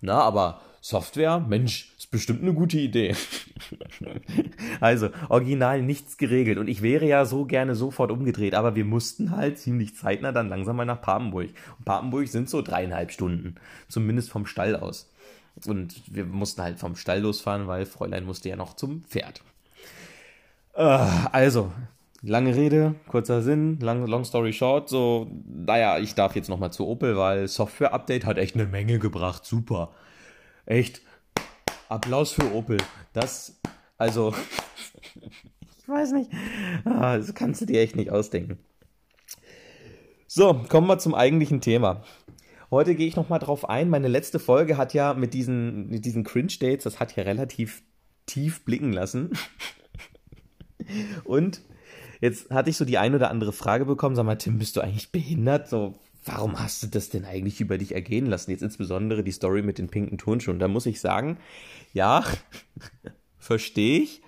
Na, 0.01 0.21
aber 0.21 0.59
Software, 0.81 1.39
Mensch, 1.39 1.93
ist 1.97 2.11
bestimmt 2.11 2.41
eine 2.41 2.53
gute 2.53 2.77
Idee. 2.77 3.15
also, 4.81 5.09
original 5.29 5.81
nichts 5.81 6.17
geregelt. 6.17 6.57
Und 6.57 6.67
ich 6.67 6.81
wäre 6.81 7.07
ja 7.07 7.23
so 7.23 7.45
gerne 7.45 7.73
sofort 7.73 8.11
umgedreht, 8.11 8.53
aber 8.53 8.75
wir 8.75 8.83
mussten 8.83 9.31
halt 9.31 9.59
ziemlich 9.59 9.95
zeitnah 9.95 10.33
dann 10.33 10.49
langsam 10.49 10.75
mal 10.75 10.83
nach 10.83 11.01
Papenburg. 11.01 11.51
Und 11.77 11.85
Papenburg 11.85 12.27
sind 12.27 12.49
so 12.49 12.61
dreieinhalb 12.61 13.13
Stunden. 13.13 13.55
Zumindest 13.87 14.29
vom 14.29 14.45
Stall 14.45 14.75
aus. 14.75 15.09
Und 15.65 15.95
wir 16.13 16.25
mussten 16.25 16.61
halt 16.61 16.79
vom 16.79 16.97
Stall 16.97 17.21
losfahren, 17.21 17.67
weil 17.67 17.85
Fräulein 17.85 18.25
musste 18.25 18.49
ja 18.49 18.57
noch 18.57 18.75
zum 18.75 19.03
Pferd. 19.03 19.41
Uh, 20.75 21.27
also, 21.31 21.71
lange 22.23 22.55
Rede, 22.55 22.95
kurzer 23.07 23.43
Sinn, 23.43 23.77
long, 23.79 24.07
long 24.07 24.23
story 24.23 24.53
short, 24.53 24.89
so, 24.89 25.29
naja, 25.45 25.99
ich 25.99 26.15
darf 26.15 26.35
jetzt 26.35 26.49
nochmal 26.49 26.73
zu 26.73 26.87
Opel, 26.87 27.15
weil 27.15 27.47
Software-Update 27.47 28.25
hat 28.25 28.39
echt 28.39 28.55
eine 28.55 28.65
Menge 28.65 28.97
gebracht, 28.97 29.45
super. 29.45 29.91
Echt, 30.65 31.01
Applaus 31.89 32.31
für 32.31 32.51
Opel. 32.55 32.77
Das, 33.13 33.59
also, 33.99 34.33
ich 35.77 35.87
weiß 35.87 36.13
nicht, 36.13 36.31
ah, 36.85 37.17
das 37.17 37.35
kannst 37.35 37.61
du 37.61 37.65
dir 37.65 37.81
echt 37.81 37.95
nicht 37.95 38.09
ausdenken. 38.09 38.57
So, 40.25 40.55
kommen 40.69 40.87
wir 40.87 40.97
zum 40.97 41.13
eigentlichen 41.13 41.61
Thema. 41.61 42.01
Heute 42.71 42.95
gehe 42.95 43.07
ich 43.07 43.15
nochmal 43.15 43.37
drauf 43.37 43.69
ein. 43.69 43.89
Meine 43.89 44.07
letzte 44.07 44.39
Folge 44.39 44.77
hat 44.77 44.95
ja 44.95 45.13
mit 45.13 45.35
diesen, 45.35 45.89
mit 45.89 46.05
diesen 46.05 46.23
Cringe-Dates, 46.23 46.85
das 46.85 46.99
hat 46.99 47.15
ja 47.15 47.21
relativ 47.21 47.83
tief 48.25 48.65
blicken 48.65 48.91
lassen. 48.91 49.33
Und 51.23 51.61
jetzt 52.21 52.49
hatte 52.51 52.69
ich 52.69 52.77
so 52.77 52.85
die 52.85 52.97
ein 52.97 53.15
oder 53.15 53.29
andere 53.29 53.53
Frage 53.53 53.85
bekommen, 53.85 54.15
sag 54.15 54.25
mal, 54.25 54.35
Tim, 54.35 54.59
bist 54.59 54.75
du 54.75 54.81
eigentlich 54.81 55.11
behindert? 55.11 55.69
So, 55.69 55.95
warum 56.25 56.59
hast 56.59 56.83
du 56.83 56.87
das 56.87 57.09
denn 57.09 57.25
eigentlich 57.25 57.61
über 57.61 57.77
dich 57.77 57.93
ergehen 57.93 58.25
lassen? 58.25 58.51
Jetzt 58.51 58.63
insbesondere 58.63 59.23
die 59.23 59.31
Story 59.31 59.61
mit 59.61 59.77
den 59.77 59.89
pinken 59.89 60.17
Turnschuhen. 60.17 60.59
Da 60.59 60.67
muss 60.67 60.85
ich 60.85 60.99
sagen, 61.01 61.37
ja, 61.93 62.23
verstehe 63.37 64.01
ich. 64.01 64.21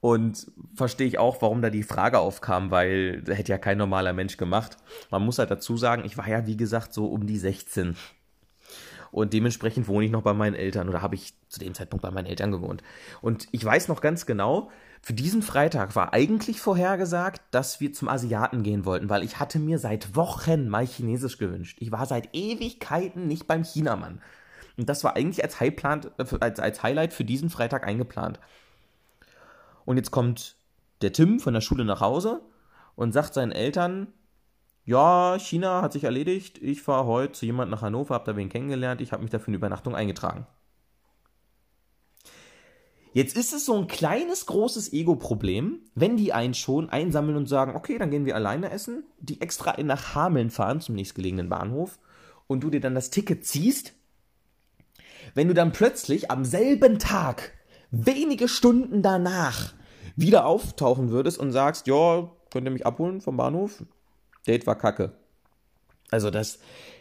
Und 0.00 0.46
verstehe 0.76 1.08
ich 1.08 1.18
auch, 1.18 1.42
warum 1.42 1.60
da 1.60 1.70
die 1.70 1.82
Frage 1.82 2.20
aufkam, 2.20 2.70
weil 2.70 3.20
das 3.22 3.36
hätte 3.36 3.50
ja 3.50 3.58
kein 3.58 3.78
normaler 3.78 4.12
Mensch 4.12 4.36
gemacht. 4.36 4.76
Man 5.10 5.24
muss 5.24 5.40
halt 5.40 5.50
dazu 5.50 5.76
sagen, 5.76 6.04
ich 6.04 6.16
war 6.16 6.28
ja, 6.28 6.46
wie 6.46 6.56
gesagt, 6.56 6.94
so 6.94 7.06
um 7.06 7.26
die 7.26 7.38
16. 7.38 7.96
Und 9.10 9.32
dementsprechend 9.32 9.88
wohne 9.88 10.04
ich 10.04 10.12
noch 10.12 10.22
bei 10.22 10.34
meinen 10.34 10.54
Eltern 10.54 10.88
oder 10.88 11.02
habe 11.02 11.16
ich 11.16 11.34
zu 11.48 11.58
dem 11.58 11.74
Zeitpunkt 11.74 12.02
bei 12.02 12.10
meinen 12.10 12.26
Eltern 12.26 12.52
gewohnt. 12.52 12.82
Und 13.20 13.48
ich 13.50 13.64
weiß 13.64 13.88
noch 13.88 14.00
ganz 14.00 14.26
genau, 14.26 14.70
für 15.02 15.12
diesen 15.12 15.42
Freitag 15.42 15.96
war 15.96 16.12
eigentlich 16.12 16.60
vorhergesagt, 16.60 17.42
dass 17.50 17.80
wir 17.80 17.92
zum 17.92 18.08
Asiaten 18.08 18.62
gehen 18.62 18.84
wollten, 18.84 19.08
weil 19.08 19.22
ich 19.22 19.38
hatte 19.38 19.58
mir 19.58 19.78
seit 19.78 20.16
Wochen 20.16 20.68
mal 20.68 20.86
Chinesisch 20.86 21.38
gewünscht. 21.38 21.78
Ich 21.80 21.92
war 21.92 22.06
seit 22.06 22.34
Ewigkeiten 22.34 23.26
nicht 23.26 23.46
beim 23.46 23.64
Chinamann. 23.64 24.20
Und 24.76 24.88
das 24.88 25.04
war 25.04 25.16
eigentlich 25.16 25.42
als, 25.42 25.60
Highplant, 25.60 26.12
als, 26.40 26.60
als 26.60 26.82
Highlight 26.82 27.12
für 27.12 27.24
diesen 27.24 27.50
Freitag 27.50 27.86
eingeplant. 27.86 28.38
Und 29.84 29.96
jetzt 29.96 30.10
kommt 30.10 30.56
der 31.02 31.12
Tim 31.12 31.40
von 31.40 31.54
der 31.54 31.60
Schule 31.60 31.84
nach 31.84 32.00
Hause 32.00 32.40
und 32.94 33.12
sagt 33.12 33.34
seinen 33.34 33.52
Eltern, 33.52 34.08
ja, 34.84 35.36
China 35.38 35.82
hat 35.82 35.92
sich 35.92 36.04
erledigt, 36.04 36.58
ich 36.58 36.82
fahre 36.82 37.06
heute 37.06 37.32
zu 37.32 37.46
jemandem 37.46 37.72
nach 37.72 37.82
Hannover, 37.82 38.14
habe 38.14 38.24
da 38.24 38.36
wen 38.36 38.48
kennengelernt, 38.48 39.00
ich 39.00 39.12
habe 39.12 39.22
mich 39.22 39.30
dafür 39.30 39.48
eine 39.48 39.56
Übernachtung 39.56 39.94
eingetragen. 39.94 40.46
Jetzt 43.18 43.36
ist 43.36 43.52
es 43.52 43.64
so 43.64 43.74
ein 43.74 43.88
kleines, 43.88 44.46
großes 44.46 44.92
Ego-Problem, 44.92 45.80
wenn 45.96 46.16
die 46.16 46.32
einen 46.32 46.54
schon 46.54 46.88
einsammeln 46.88 47.36
und 47.36 47.48
sagen, 47.48 47.74
okay, 47.74 47.98
dann 47.98 48.12
gehen 48.12 48.26
wir 48.26 48.36
alleine 48.36 48.70
essen, 48.70 49.02
die 49.18 49.40
extra 49.40 49.74
nach 49.82 50.14
Hameln 50.14 50.50
fahren, 50.50 50.80
zum 50.80 50.94
nächstgelegenen 50.94 51.48
Bahnhof, 51.48 51.98
und 52.46 52.62
du 52.62 52.70
dir 52.70 52.78
dann 52.78 52.94
das 52.94 53.10
Ticket 53.10 53.44
ziehst, 53.44 53.92
wenn 55.34 55.48
du 55.48 55.54
dann 55.54 55.72
plötzlich 55.72 56.30
am 56.30 56.44
selben 56.44 57.00
Tag, 57.00 57.54
wenige 57.90 58.46
Stunden 58.46 59.02
danach, 59.02 59.74
wieder 60.14 60.46
auftauchen 60.46 61.10
würdest 61.10 61.40
und 61.40 61.50
sagst, 61.50 61.88
ja, 61.88 62.30
könnt 62.52 62.68
ihr 62.68 62.70
mich 62.70 62.86
abholen 62.86 63.20
vom 63.20 63.36
Bahnhof? 63.36 63.82
Date 64.46 64.64
war 64.68 64.78
kacke. 64.78 65.10
Also 66.12 66.30
das, 66.30 66.60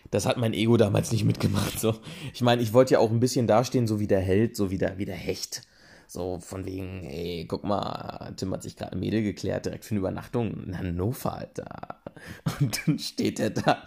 das 0.09 0.25
hat 0.25 0.37
mein 0.37 0.55
Ego 0.55 0.77
damals 0.77 1.11
nicht 1.11 1.25
mitgemacht. 1.25 1.79
So. 1.79 1.93
Ich 2.33 2.41
meine, 2.41 2.63
ich 2.63 2.73
wollte 2.73 2.95
ja 2.95 2.99
auch 3.01 3.11
ein 3.11 3.19
bisschen 3.19 3.45
dastehen, 3.45 3.85
so 3.85 3.99
wie 3.99 4.07
der 4.07 4.21
Held, 4.21 4.55
so 4.55 4.71
wie 4.71 4.79
der, 4.79 4.97
wie 4.97 5.05
der 5.05 5.15
Hecht. 5.15 5.61
So 6.07 6.39
von 6.39 6.65
wegen, 6.65 7.03
ey, 7.03 7.45
guck 7.47 7.65
mal, 7.65 8.33
Tim 8.37 8.53
hat 8.53 8.63
sich 8.63 8.77
gerade 8.77 8.93
ein 8.93 8.99
Mädel 8.99 9.23
geklärt, 9.23 9.65
direkt 9.65 9.83
für 9.83 9.91
eine 9.91 9.99
Übernachtung 9.99 10.63
in 10.65 10.77
Hannover, 10.77 11.37
Alter. 11.37 11.97
Und 12.59 12.79
dann 12.87 12.97
steht 12.97 13.39
er 13.39 13.49
da 13.49 13.83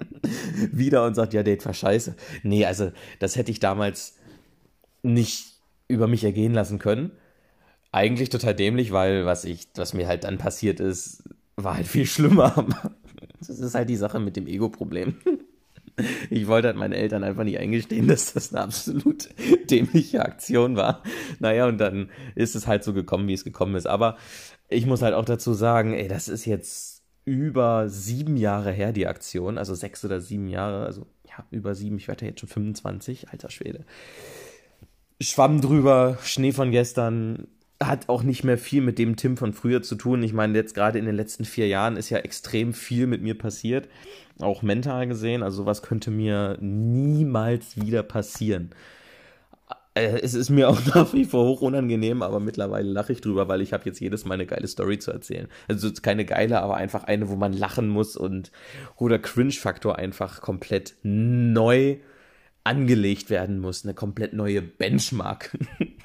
wieder 0.72 1.04
und 1.04 1.14
sagt, 1.14 1.34
ja, 1.34 1.42
Date 1.42 1.64
war 1.66 1.74
scheiße. 1.74 2.16
Nee, 2.42 2.64
also 2.64 2.90
das 3.18 3.36
hätte 3.36 3.50
ich 3.50 3.60
damals 3.60 4.16
nicht 5.02 5.56
über 5.88 6.08
mich 6.08 6.24
ergehen 6.24 6.54
lassen 6.54 6.78
können. 6.78 7.12
Eigentlich 7.92 8.28
total 8.30 8.54
dämlich, 8.54 8.92
weil 8.92 9.26
was 9.26 9.44
ich, 9.44 9.68
was 9.74 9.94
mir 9.94 10.08
halt 10.08 10.24
dann 10.24 10.38
passiert 10.38 10.80
ist, 10.80 11.22
war 11.56 11.76
halt 11.76 11.86
viel 11.86 12.06
schlimmer. 12.06 12.66
Das 13.38 13.60
ist 13.60 13.74
halt 13.74 13.90
die 13.90 13.96
Sache 13.96 14.18
mit 14.18 14.34
dem 14.36 14.46
Ego-Problem. 14.46 15.16
Ich 16.30 16.46
wollte 16.46 16.68
halt 16.68 16.76
meinen 16.76 16.92
Eltern 16.92 17.24
einfach 17.24 17.44
nicht 17.44 17.58
eingestehen, 17.58 18.08
dass 18.08 18.34
das 18.34 18.52
eine 18.52 18.62
absolut 18.62 19.28
dämliche 19.70 20.24
Aktion 20.24 20.76
war. 20.76 21.02
Naja, 21.38 21.66
und 21.66 21.78
dann 21.78 22.10
ist 22.34 22.54
es 22.54 22.66
halt 22.66 22.84
so 22.84 22.92
gekommen, 22.92 23.28
wie 23.28 23.34
es 23.34 23.44
gekommen 23.44 23.74
ist. 23.74 23.86
Aber 23.86 24.16
ich 24.68 24.86
muss 24.86 25.02
halt 25.02 25.14
auch 25.14 25.24
dazu 25.24 25.54
sagen, 25.54 25.94
ey, 25.94 26.08
das 26.08 26.28
ist 26.28 26.44
jetzt 26.44 27.02
über 27.24 27.88
sieben 27.88 28.36
Jahre 28.36 28.72
her, 28.72 28.92
die 28.92 29.06
Aktion. 29.06 29.58
Also 29.58 29.74
sechs 29.74 30.04
oder 30.04 30.20
sieben 30.20 30.48
Jahre. 30.48 30.86
Also 30.86 31.06
ja, 31.24 31.44
über 31.50 31.74
sieben. 31.74 31.96
Ich 31.96 32.08
werde 32.08 32.24
ja 32.24 32.30
jetzt 32.30 32.40
schon 32.40 32.48
25. 32.48 33.30
Alter 33.30 33.50
Schwede. 33.50 33.84
Schwamm 35.20 35.62
drüber, 35.62 36.18
Schnee 36.22 36.52
von 36.52 36.70
gestern, 36.70 37.48
hat 37.82 38.08
auch 38.08 38.22
nicht 38.22 38.42
mehr 38.42 38.58
viel 38.58 38.80
mit 38.80 38.98
dem 38.98 39.16
Tim 39.16 39.36
von 39.36 39.52
früher 39.52 39.82
zu 39.82 39.96
tun. 39.96 40.22
Ich 40.22 40.32
meine, 40.32 40.56
jetzt 40.56 40.74
gerade 40.74 40.98
in 40.98 41.04
den 41.04 41.14
letzten 41.14 41.44
vier 41.44 41.68
Jahren 41.68 41.96
ist 41.96 42.10
ja 42.10 42.18
extrem 42.18 42.72
viel 42.72 43.06
mit 43.06 43.22
mir 43.22 43.36
passiert, 43.36 43.88
auch 44.40 44.62
mental 44.62 45.06
gesehen. 45.06 45.42
Also 45.42 45.58
sowas 45.58 45.82
könnte 45.82 46.10
mir 46.10 46.56
niemals 46.60 47.80
wieder 47.80 48.02
passieren. 48.02 48.70
Äh, 49.96 50.20
es 50.22 50.34
ist 50.34 50.50
mir 50.50 50.68
auch 50.68 50.78
nach 50.94 51.12
wie 51.12 51.24
vor 51.24 51.44
hoch 51.44 51.62
unangenehm, 51.62 52.22
aber 52.22 52.40
mittlerweile 52.40 52.88
lache 52.88 53.12
ich 53.12 53.20
drüber, 53.20 53.48
weil 53.48 53.60
ich 53.60 53.72
habe 53.72 53.84
jetzt 53.86 54.00
jedes 54.00 54.24
Mal 54.24 54.34
eine 54.34 54.46
geile 54.46 54.68
Story 54.68 54.98
zu 54.98 55.10
erzählen. 55.10 55.48
Also 55.68 55.90
keine 56.00 56.24
geile, 56.24 56.62
aber 56.62 56.76
einfach 56.76 57.04
eine, 57.04 57.28
wo 57.28 57.36
man 57.36 57.52
lachen 57.52 57.88
muss 57.88 58.16
und 58.16 58.52
wo 58.96 59.08
der 59.08 59.18
Cringe-Faktor 59.18 59.96
einfach 59.96 60.40
komplett 60.40 60.94
neu 61.02 61.96
angelegt 62.64 63.30
werden 63.30 63.58
muss. 63.58 63.84
Eine 63.84 63.94
komplett 63.94 64.32
neue 64.34 64.62
Benchmark. 64.62 65.56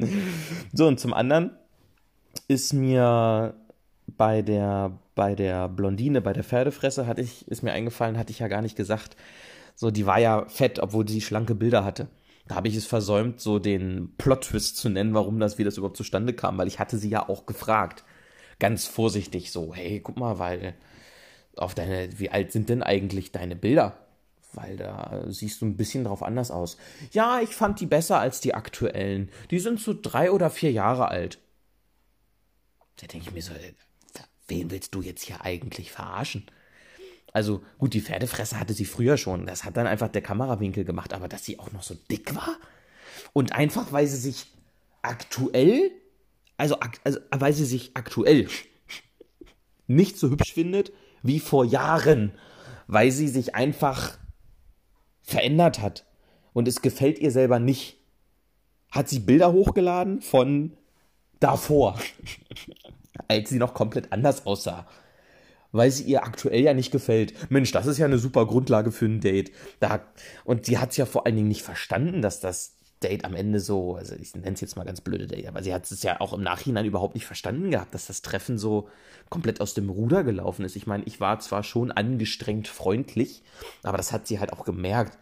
so, 0.72 0.86
und 0.86 1.00
zum 1.00 1.12
anderen 1.12 1.50
ist 2.48 2.72
mir 2.72 3.54
bei 4.06 4.42
der, 4.42 4.98
bei 5.14 5.34
der 5.34 5.68
Blondine, 5.68 6.20
bei 6.20 6.32
der 6.32 6.44
Pferdefresse, 6.44 7.06
hatte 7.06 7.20
ich, 7.20 7.46
ist 7.48 7.62
mir 7.62 7.72
eingefallen, 7.72 8.18
hatte 8.18 8.32
ich 8.32 8.40
ja 8.40 8.48
gar 8.48 8.62
nicht 8.62 8.76
gesagt. 8.76 9.16
So, 9.74 9.90
die 9.90 10.06
war 10.06 10.18
ja 10.18 10.46
fett, 10.48 10.78
obwohl 10.78 11.08
sie 11.08 11.20
schlanke 11.20 11.54
Bilder 11.54 11.84
hatte. 11.84 12.08
Da 12.46 12.56
habe 12.56 12.68
ich 12.68 12.76
es 12.76 12.86
versäumt, 12.86 13.40
so 13.40 13.58
den 13.58 14.12
Plot-Twist 14.18 14.76
zu 14.76 14.88
nennen, 14.88 15.14
warum 15.14 15.38
das, 15.38 15.58
wie 15.58 15.64
das 15.64 15.76
überhaupt 15.76 15.96
zustande 15.96 16.32
kam, 16.32 16.58
weil 16.58 16.66
ich 16.66 16.78
hatte 16.78 16.98
sie 16.98 17.08
ja 17.08 17.28
auch 17.28 17.46
gefragt. 17.46 18.04
Ganz 18.58 18.86
vorsichtig 18.86 19.52
so, 19.52 19.72
hey, 19.74 20.00
guck 20.00 20.18
mal, 20.18 20.38
weil 20.38 20.74
auf 21.56 21.74
deine, 21.74 22.08
wie 22.18 22.30
alt 22.30 22.52
sind 22.52 22.68
denn 22.68 22.82
eigentlich 22.82 23.32
deine 23.32 23.56
Bilder? 23.56 23.99
Weil 24.54 24.76
da 24.76 25.24
siehst 25.28 25.60
du 25.60 25.66
ein 25.66 25.76
bisschen 25.76 26.04
drauf 26.04 26.22
anders 26.22 26.50
aus. 26.50 26.76
Ja, 27.12 27.40
ich 27.40 27.54
fand 27.54 27.80
die 27.80 27.86
besser 27.86 28.18
als 28.18 28.40
die 28.40 28.54
aktuellen. 28.54 29.30
Die 29.50 29.58
sind 29.58 29.80
so 29.80 29.94
drei 30.00 30.30
oder 30.30 30.50
vier 30.50 30.72
Jahre 30.72 31.08
alt. 31.08 31.38
Da 33.00 33.06
denke 33.06 33.28
ich 33.28 33.34
mir 33.34 33.42
so, 33.42 33.52
äh, 33.52 33.72
wen 34.48 34.70
willst 34.70 34.94
du 34.94 35.02
jetzt 35.02 35.24
hier 35.24 35.42
eigentlich 35.42 35.92
verarschen? 35.92 36.46
Also 37.32 37.62
gut, 37.78 37.94
die 37.94 38.00
Pferdefresse 38.00 38.58
hatte 38.58 38.74
sie 38.74 38.84
früher 38.84 39.16
schon. 39.16 39.46
Das 39.46 39.64
hat 39.64 39.76
dann 39.76 39.86
einfach 39.86 40.08
der 40.08 40.22
Kamerawinkel 40.22 40.84
gemacht, 40.84 41.12
aber 41.12 41.28
dass 41.28 41.44
sie 41.44 41.58
auch 41.58 41.72
noch 41.72 41.82
so 41.82 41.94
dick 42.10 42.34
war 42.34 42.56
und 43.32 43.52
einfach, 43.52 43.92
weil 43.92 44.06
sie 44.06 44.16
sich 44.16 44.46
aktuell, 45.02 45.90
also, 46.56 46.76
also 47.04 47.20
weil 47.30 47.52
sie 47.52 47.64
sich 47.64 47.92
aktuell 47.94 48.48
nicht 49.86 50.18
so 50.18 50.30
hübsch 50.30 50.52
findet 50.52 50.92
wie 51.22 51.40
vor 51.40 51.64
Jahren, 51.64 52.32
weil 52.86 53.10
sie 53.10 53.28
sich 53.28 53.54
einfach 53.54 54.18
verändert 55.30 55.80
hat 55.80 56.04
und 56.52 56.68
es 56.68 56.82
gefällt 56.82 57.18
ihr 57.18 57.30
selber 57.30 57.58
nicht, 57.58 57.98
hat 58.90 59.08
sie 59.08 59.20
Bilder 59.20 59.52
hochgeladen 59.52 60.20
von 60.20 60.76
davor, 61.38 61.98
als 63.28 63.50
sie 63.50 63.58
noch 63.58 63.74
komplett 63.74 64.12
anders 64.12 64.46
aussah. 64.46 64.86
Weil 65.72 65.92
sie 65.92 66.02
ihr 66.02 66.24
aktuell 66.24 66.62
ja 66.62 66.74
nicht 66.74 66.90
gefällt. 66.90 67.48
Mensch, 67.48 67.70
das 67.70 67.86
ist 67.86 67.98
ja 67.98 68.06
eine 68.06 68.18
super 68.18 68.44
Grundlage 68.44 68.90
für 68.90 69.04
ein 69.04 69.20
Date. 69.20 69.52
Da, 69.78 70.00
und 70.44 70.66
sie 70.66 70.78
hat 70.78 70.90
es 70.90 70.96
ja 70.96 71.06
vor 71.06 71.26
allen 71.26 71.36
Dingen 71.36 71.46
nicht 71.46 71.62
verstanden, 71.62 72.22
dass 72.22 72.40
das 72.40 72.74
Date 73.00 73.24
am 73.24 73.34
Ende 73.34 73.60
so, 73.60 73.96
also 73.96 74.14
ich 74.14 74.34
nenne 74.34 74.52
es 74.52 74.60
jetzt 74.60 74.76
mal 74.76 74.84
ganz 74.84 75.00
blöde 75.00 75.26
Date, 75.26 75.46
aber 75.46 75.62
sie 75.62 75.72
hat 75.72 75.90
es 75.90 76.02
ja 76.02 76.20
auch 76.20 76.32
im 76.32 76.42
Nachhinein 76.42 76.84
überhaupt 76.84 77.14
nicht 77.14 77.26
verstanden 77.26 77.70
gehabt, 77.70 77.94
dass 77.94 78.06
das 78.06 78.22
Treffen 78.22 78.58
so 78.58 78.88
komplett 79.28 79.60
aus 79.60 79.74
dem 79.74 79.88
Ruder 79.88 80.22
gelaufen 80.22 80.64
ist. 80.64 80.76
Ich 80.76 80.86
meine, 80.86 81.04
ich 81.04 81.20
war 81.20 81.38
zwar 81.40 81.62
schon 81.62 81.90
angestrengt 81.90 82.68
freundlich, 82.68 83.42
aber 83.82 83.96
das 83.96 84.12
hat 84.12 84.26
sie 84.26 84.38
halt 84.38 84.52
auch 84.52 84.64
gemerkt 84.64 85.18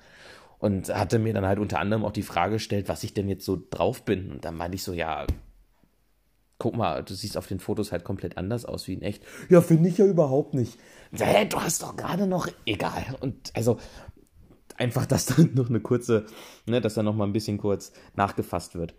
und 0.58 0.92
hatte 0.92 1.18
mir 1.18 1.32
dann 1.32 1.46
halt 1.46 1.58
unter 1.58 1.78
anderem 1.78 2.04
auch 2.04 2.12
die 2.12 2.22
Frage 2.22 2.54
gestellt, 2.54 2.88
was 2.88 3.04
ich 3.04 3.14
denn 3.14 3.28
jetzt 3.28 3.44
so 3.44 3.62
drauf 3.70 4.04
bin. 4.04 4.32
Und 4.32 4.44
dann 4.44 4.56
meinte 4.56 4.74
ich 4.74 4.82
so, 4.82 4.92
ja, 4.92 5.26
guck 6.58 6.76
mal, 6.76 7.04
du 7.04 7.14
siehst 7.14 7.36
auf 7.36 7.46
den 7.46 7.60
Fotos 7.60 7.92
halt 7.92 8.04
komplett 8.04 8.36
anders 8.36 8.64
aus 8.64 8.88
wie 8.88 8.94
in 8.94 9.02
echt. 9.02 9.22
Ja, 9.48 9.60
finde 9.60 9.88
ich 9.88 9.98
ja 9.98 10.04
überhaupt 10.04 10.54
nicht. 10.54 10.78
Hä, 11.12 11.46
du 11.46 11.60
hast 11.60 11.82
doch 11.82 11.96
gerade 11.96 12.26
noch, 12.26 12.48
egal. 12.66 13.04
Und 13.20 13.52
also 13.54 13.78
einfach, 14.78 15.06
dass 15.06 15.26
dann 15.26 15.54
noch 15.54 15.68
eine 15.68 15.80
kurze, 15.80 16.26
ne, 16.66 16.80
dass 16.80 16.94
dann 16.94 17.04
noch 17.04 17.14
mal 17.14 17.24
ein 17.24 17.32
bisschen 17.32 17.58
kurz 17.58 17.92
nachgefasst 18.14 18.74
wird. 18.74 18.94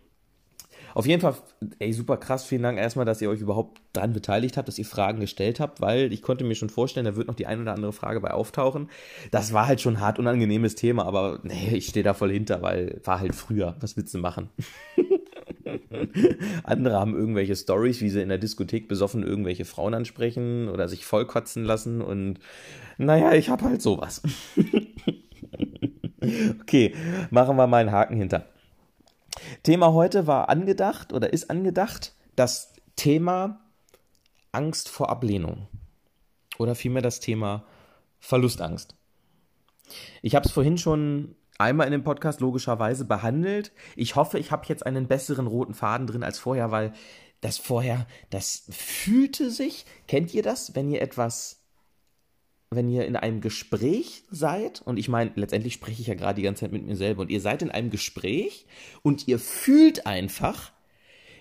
Auf 0.93 1.05
jeden 1.05 1.21
Fall, 1.21 1.35
ey, 1.77 1.93
super 1.93 2.17
krass. 2.17 2.45
Vielen 2.45 2.63
Dank 2.63 2.79
erstmal, 2.79 3.05
dass 3.05 3.21
ihr 3.21 3.29
euch 3.29 3.41
überhaupt 3.41 3.81
daran 3.93 4.13
beteiligt 4.13 4.57
habt, 4.57 4.67
dass 4.67 4.79
ihr 4.79 4.85
Fragen 4.85 5.19
gestellt 5.19 5.59
habt, 5.59 5.81
weil 5.81 6.11
ich 6.11 6.21
konnte 6.21 6.43
mir 6.43 6.55
schon 6.55 6.69
vorstellen, 6.69 7.05
da 7.05 7.15
wird 7.15 7.27
noch 7.27 7.35
die 7.35 7.45
ein 7.45 7.61
oder 7.61 7.73
andere 7.73 7.93
Frage 7.93 8.19
bei 8.21 8.31
auftauchen. 8.31 8.89
Das 9.31 9.53
war 9.53 9.67
halt 9.67 9.81
schon 9.81 9.97
ein 9.97 10.01
hart 10.01 10.19
unangenehmes 10.19 10.75
Thema, 10.75 11.05
aber 11.05 11.39
nee, 11.43 11.69
ich 11.73 11.87
stehe 11.87 12.03
da 12.03 12.13
voll 12.13 12.31
hinter, 12.31 12.61
weil 12.61 12.99
war 13.03 13.19
halt 13.19 13.35
früher. 13.35 13.75
Was 13.79 13.97
willst 13.97 14.13
du 14.13 14.17
machen? 14.17 14.49
Andere 16.63 16.95
haben 16.95 17.15
irgendwelche 17.15 17.55
Stories, 17.55 18.01
wie 18.01 18.09
sie 18.09 18.21
in 18.21 18.29
der 18.29 18.37
Diskothek 18.37 18.87
besoffen 18.87 19.23
irgendwelche 19.23 19.65
Frauen 19.65 19.93
ansprechen 19.93 20.69
oder 20.69 20.87
sich 20.87 21.05
vollkotzen 21.05 21.63
lassen 21.63 22.01
und 22.01 22.39
naja, 22.97 23.33
ich 23.33 23.49
hab 23.49 23.61
halt 23.61 23.81
sowas. 23.81 24.21
Okay, 26.61 26.93
machen 27.29 27.55
wir 27.55 27.65
mal 27.65 27.77
einen 27.77 27.93
Haken 27.93 28.17
hinter. 28.17 28.45
Thema 29.63 29.93
heute 29.93 30.27
war 30.27 30.49
angedacht 30.49 31.13
oder 31.13 31.31
ist 31.31 31.49
angedacht 31.49 32.13
das 32.35 32.73
Thema 32.97 33.61
Angst 34.51 34.89
vor 34.89 35.09
Ablehnung 35.09 35.67
oder 36.57 36.75
vielmehr 36.75 37.01
das 37.01 37.21
Thema 37.21 37.63
Verlustangst. 38.19 38.95
Ich 40.21 40.35
habe 40.35 40.45
es 40.45 40.51
vorhin 40.51 40.77
schon 40.77 41.35
einmal 41.57 41.87
in 41.87 41.91
dem 41.91 42.03
Podcast 42.03 42.41
logischerweise 42.41 43.05
behandelt. 43.05 43.71
Ich 43.95 44.15
hoffe, 44.15 44.39
ich 44.39 44.51
habe 44.51 44.65
jetzt 44.67 44.85
einen 44.85 45.07
besseren 45.07 45.47
roten 45.47 45.73
Faden 45.73 46.07
drin 46.07 46.23
als 46.23 46.39
vorher, 46.39 46.71
weil 46.71 46.93
das 47.41 47.57
vorher, 47.57 48.05
das 48.29 48.65
fühlte 48.69 49.49
sich, 49.49 49.85
kennt 50.07 50.33
ihr 50.33 50.43
das, 50.43 50.75
wenn 50.75 50.89
ihr 50.89 51.01
etwas 51.01 51.58
wenn 52.71 52.89
ihr 52.89 53.05
in 53.05 53.15
einem 53.15 53.41
Gespräch 53.41 54.23
seid, 54.29 54.81
und 54.85 54.97
ich 54.97 55.09
meine, 55.09 55.31
letztendlich 55.35 55.73
spreche 55.73 56.01
ich 56.01 56.07
ja 56.07 56.13
gerade 56.13 56.35
die 56.35 56.43
ganze 56.43 56.61
Zeit 56.61 56.71
mit 56.71 56.85
mir 56.85 56.95
selber, 56.95 57.21
und 57.21 57.31
ihr 57.31 57.41
seid 57.41 57.61
in 57.61 57.71
einem 57.71 57.89
Gespräch 57.89 58.65
und 59.01 59.27
ihr 59.27 59.39
fühlt 59.39 60.05
einfach, 60.05 60.71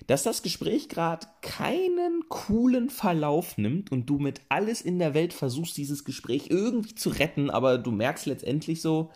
dass 0.07 0.23
das 0.23 0.43
Gespräch 0.43 0.89
gerade 0.89 1.27
keinen 1.43 2.25
coolen 2.31 2.89
Verlauf 2.89 3.59
nimmt 3.59 3.93
und 3.93 4.07
du 4.07 4.19
mit 4.19 4.41
alles 4.49 4.81
in 4.81 4.99
der 4.99 5.13
Welt 5.13 5.35
versuchst, 5.35 5.77
dieses 5.77 6.05
Gespräch 6.05 6.47
irgendwie 6.49 6.95
zu 6.95 7.11
retten, 7.11 7.51
aber 7.51 7.77
du 7.77 7.91
merkst 7.91 8.25
letztendlich 8.25 8.81
so, 8.81 9.11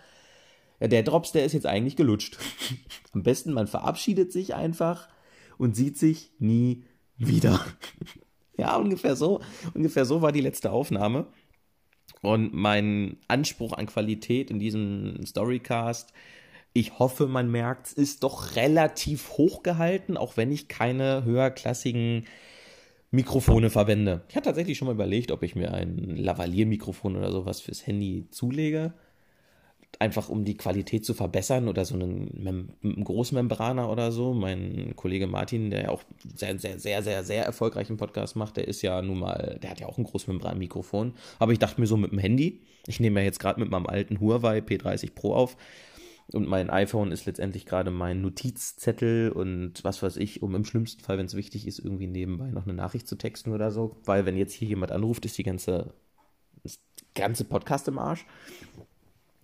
der 0.81 1.03
Drops, 1.03 1.33
der 1.33 1.47
ist 1.47 1.55
jetzt 1.55 1.67
eigentlich 1.67 1.97
gelutscht. 1.97 2.37
Am 3.13 3.23
besten, 3.23 3.55
man 3.55 3.69
verabschiedet 3.69 4.33
sich 4.33 4.55
einfach 4.55 5.09
und 5.57 5.77
sieht 5.77 5.97
sich 5.97 6.31
nie 6.39 6.85
wieder. 7.17 7.65
ja, 8.59 8.77
ungefähr 8.77 9.17
so, 9.17 9.41
ungefähr 9.73 10.05
so 10.05 10.21
war 10.21 10.33
die 10.33 10.41
letzte 10.41 10.73
Aufnahme. 10.73 11.27
Und 12.23 12.55
mein 12.55 13.17
Anspruch 13.29 13.73
an 13.73 13.87
Qualität 13.87 14.51
in 14.51 14.59
diesem 14.59 15.27
Storycast, 15.27 16.13
ich 16.73 16.99
hoffe, 16.99 17.27
man 17.27 17.51
merkt, 17.51 17.89
es, 17.89 17.93
ist 17.93 18.23
doch 18.23 18.57
relativ 18.57 19.33
hoch 19.33 19.63
gehalten, 19.63 20.17
auch 20.17 20.37
wenn 20.37 20.51
ich 20.51 20.69
keine 20.69 21.25
höherklassigen 21.25 22.25
Mikrofone 23.11 23.69
verwende. 23.69 24.23
Ich 24.31 24.37
hatte 24.37 24.47
tatsächlich 24.47 24.79
schon 24.79 24.87
mal 24.87 24.95
überlegt, 24.95 25.33
ob 25.33 25.43
ich 25.43 25.55
mir 25.55 25.75
ein 25.75 26.17
Lavalier-Mikrofon 26.17 27.17
oder 27.17 27.31
sowas 27.31 27.61
fürs 27.61 27.87
Handy 27.87 28.27
zulege 28.31 28.95
einfach 29.99 30.29
um 30.29 30.45
die 30.45 30.57
Qualität 30.57 31.05
zu 31.05 31.15
verbessern 31.15 31.69
oder 31.69 31.85
so 31.85 31.95
einen, 31.95 32.31
Mem 32.83 33.05
Großmembraner 33.05 33.91
oder 33.91 34.13
so. 34.13 34.35
Mein 34.35 34.95
Kollege 34.97 35.27
Martin, 35.27 35.71
der 35.71 35.83
ja 35.83 35.89
auch 35.91 36.03
sehr, 36.35 36.59
sehr, 36.59 36.79
sehr, 36.79 37.03
sehr, 37.03 37.25
sehr 37.25 37.45
erfolgreichen 37.45 37.97
Podcast 37.97 38.37
macht, 38.37 38.57
der 38.57 38.69
ist 38.69 38.83
ja 38.83 39.03
nun 39.03 39.21
mal, 39.21 39.59
der 39.63 39.71
hat 39.71 39.81
ja 39.81 39.87
auch 39.87 39.99
ein 39.99 40.05
Großmembran-Mikrofon. 40.05 41.15
Aber 41.39 41.53
ich 41.53 41.59
dachte 41.59 41.81
mir 41.81 41.87
so 41.87 41.97
mit 41.97 42.13
dem 42.13 42.19
Handy, 42.19 42.61
ich 42.87 43.01
nehme 43.01 43.21
ja 43.21 43.27
jetzt 43.27 43.39
gerade 43.39 43.61
mit 43.61 43.71
meinem 43.71 43.87
alten 43.87 44.21
Huawei 44.21 44.59
P30 44.59 45.15
Pro 45.15 45.35
auf 45.35 45.57
und 46.33 46.49
mein 46.49 46.71
iPhone 46.71 47.13
ist 47.13 47.27
letztendlich 47.27 47.67
gerade 47.67 47.91
mein 47.91 48.23
Notizzettel 48.23 49.31
und 49.31 49.85
was 49.85 50.03
weiß 50.03 50.17
ich, 50.17 50.43
um 50.43 50.55
im 50.55 50.65
schlimmsten 50.65 51.03
Fall, 51.03 51.19
wenn 51.19 51.27
es 51.27 51.35
wichtig 51.35 51.67
ist, 51.67 51.79
irgendwie 51.79 52.07
nebenbei 52.07 52.51
noch 52.51 52.65
eine 52.65 52.75
Nachricht 52.75 53.07
zu 53.07 53.17
texten 53.17 53.53
oder 53.53 53.71
so. 53.71 53.97
Weil 54.05 54.25
wenn 54.25 54.37
jetzt 54.37 54.55
hier 54.55 54.69
jemand 54.69 54.93
anruft, 54.93 55.25
ist 55.27 55.37
die 55.37 55.43
ganze, 55.43 55.93
ganze 57.15 57.45
Podcast 57.45 57.89
im 57.89 57.99
Arsch. 57.99 58.25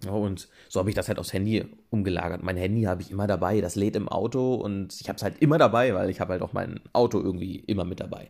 Ja, 0.05 0.13
und 0.13 0.49
so 0.69 0.79
habe 0.79 0.91
ich 0.91 0.95
das 0.95 1.09
halt 1.09 1.19
aufs 1.19 1.33
Handy 1.33 1.65
umgelagert. 1.91 2.43
Mein 2.43 2.57
Handy 2.57 2.83
habe 2.83 3.03
ich 3.03 3.11
immer 3.11 3.27
dabei, 3.27 3.61
das 3.61 3.75
lädt 3.75 3.97
im 3.97 4.09
Auto 4.09 4.55
und 4.55 5.01
ich 5.01 5.09
habe 5.09 5.17
es 5.17 5.23
halt 5.23 5.41
immer 5.41 5.59
dabei, 5.59 5.93
weil 5.95 6.09
ich 6.09 6.21
habe 6.21 6.35
halt 6.35 6.43
auch 6.43 6.53
mein 6.53 6.81
Auto 6.93 7.21
irgendwie 7.21 7.57
immer 7.57 7.85
mit 7.85 8.01
dabei. 8.01 8.29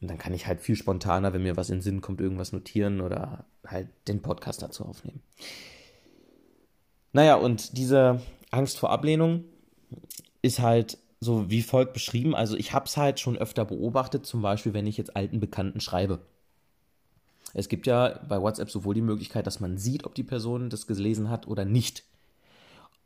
Und 0.00 0.08
dann 0.08 0.18
kann 0.18 0.34
ich 0.34 0.46
halt 0.46 0.60
viel 0.60 0.76
spontaner, 0.76 1.32
wenn 1.32 1.44
mir 1.44 1.56
was 1.56 1.70
in 1.70 1.76
den 1.76 1.82
Sinn 1.82 2.00
kommt, 2.00 2.20
irgendwas 2.20 2.52
notieren 2.52 3.00
oder 3.00 3.44
halt 3.66 3.88
den 4.08 4.20
Podcast 4.20 4.62
dazu 4.62 4.84
aufnehmen. 4.84 5.22
Naja, 7.12 7.36
und 7.36 7.78
diese 7.78 8.20
Angst 8.50 8.78
vor 8.78 8.90
Ablehnung 8.90 9.44
ist 10.42 10.58
halt 10.58 10.98
so 11.20 11.48
wie 11.50 11.62
folgt 11.62 11.92
beschrieben. 11.92 12.34
Also 12.34 12.56
ich 12.56 12.72
habe 12.72 12.86
es 12.86 12.96
halt 12.96 13.20
schon 13.20 13.38
öfter 13.38 13.64
beobachtet, 13.64 14.26
zum 14.26 14.42
Beispiel, 14.42 14.74
wenn 14.74 14.86
ich 14.86 14.96
jetzt 14.96 15.16
alten 15.16 15.40
Bekannten 15.40 15.80
schreibe. 15.80 16.20
Es 17.54 17.68
gibt 17.68 17.86
ja 17.86 18.20
bei 18.28 18.40
WhatsApp 18.42 18.68
sowohl 18.68 18.94
die 18.94 19.00
Möglichkeit, 19.00 19.46
dass 19.46 19.60
man 19.60 19.78
sieht, 19.78 20.04
ob 20.04 20.14
die 20.14 20.24
Person 20.24 20.70
das 20.70 20.88
gelesen 20.88 21.30
hat 21.30 21.46
oder 21.46 21.64
nicht. 21.64 22.02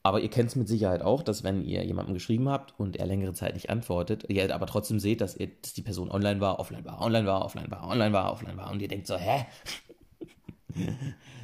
Aber 0.02 0.20
ihr 0.20 0.30
kennt 0.30 0.48
es 0.48 0.56
mit 0.56 0.68
Sicherheit 0.68 1.02
auch, 1.02 1.22
dass 1.22 1.44
wenn 1.44 1.62
ihr 1.62 1.84
jemandem 1.84 2.14
geschrieben 2.14 2.48
habt 2.48 2.72
und 2.78 2.96
er 2.96 3.06
längere 3.06 3.34
Zeit 3.34 3.52
nicht 3.52 3.68
antwortet, 3.68 4.24
ihr 4.28 4.54
aber 4.54 4.66
trotzdem 4.66 4.98
seht, 4.98 5.20
dass, 5.20 5.37
ihr, 5.37 5.50
dass 5.61 5.74
die 5.74 5.82
Person 5.82 6.11
online 6.11 6.40
war, 6.40 6.58
offline 6.58 6.84
war, 6.87 7.02
online 7.02 7.26
war, 7.26 7.44
offline 7.44 7.70
war, 7.70 7.87
online 7.87 8.12
war, 8.12 8.32
offline 8.32 8.56
war 8.56 8.70
und 8.70 8.80
ihr 8.80 8.88
denkt 8.88 9.06
so, 9.06 9.16
hä? 9.16 9.44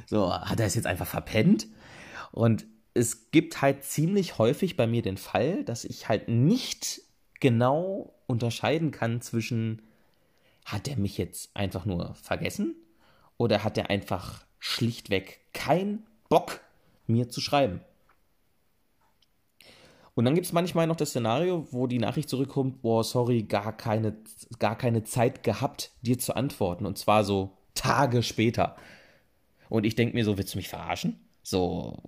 so, 0.07 0.33
hat 0.33 0.59
er 0.59 0.65
es 0.65 0.73
jetzt 0.73 0.87
einfach 0.87 1.05
verpennt? 1.05 1.67
Und 2.31 2.65
es 2.95 3.29
gibt 3.29 3.61
halt 3.61 3.83
ziemlich 3.83 4.39
häufig 4.39 4.77
bei 4.77 4.87
mir 4.87 5.03
den 5.03 5.17
Fall, 5.17 5.63
dass 5.63 5.85
ich 5.85 6.09
halt 6.09 6.27
nicht 6.27 7.01
genau 7.39 8.15
unterscheiden 8.25 8.89
kann 8.89 9.21
zwischen, 9.21 9.83
hat 10.65 10.87
er 10.87 10.97
mich 10.97 11.19
jetzt 11.19 11.55
einfach 11.55 11.85
nur 11.85 12.15
vergessen 12.15 12.75
oder 13.37 13.63
hat 13.63 13.77
er 13.77 13.89
einfach 13.89 14.45
schlichtweg 14.59 15.41
keinen 15.53 16.05
Bock, 16.29 16.61
mir 17.07 17.29
zu 17.29 17.41
schreiben? 17.41 17.81
Und 20.15 20.23
dann 20.23 20.33
gibt 20.33 20.45
es 20.45 20.53
manchmal 20.53 20.87
noch 20.87 20.95
das 20.95 21.09
Szenario, 21.09 21.67
wo 21.71 21.87
die 21.87 21.99
Nachricht 21.99 22.29
zurückkommt, 22.29 22.81
boah, 22.81 23.03
sorry, 23.03 23.43
gar 23.43 23.75
keine, 23.75 24.15
gar 24.59 24.77
keine 24.77 25.03
Zeit 25.03 25.43
gehabt, 25.43 25.91
dir 26.01 26.17
zu 26.17 26.35
antworten. 26.35 26.85
Und 26.85 26.97
zwar 26.97 27.25
so 27.25 27.57
Tage 27.73 28.23
später. 28.23 28.77
Und 29.67 29.85
ich 29.85 29.95
denke 29.95 30.15
mir 30.15 30.23
so, 30.23 30.37
willst 30.37 30.53
du 30.53 30.57
mich 30.57 30.69
verarschen? 30.69 31.19
So, 31.43 32.01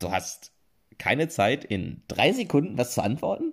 du 0.00 0.10
hast 0.10 0.52
keine 0.98 1.28
Zeit, 1.28 1.64
in 1.64 2.02
drei 2.08 2.32
Sekunden 2.32 2.76
was 2.76 2.94
zu 2.94 3.02
antworten? 3.02 3.52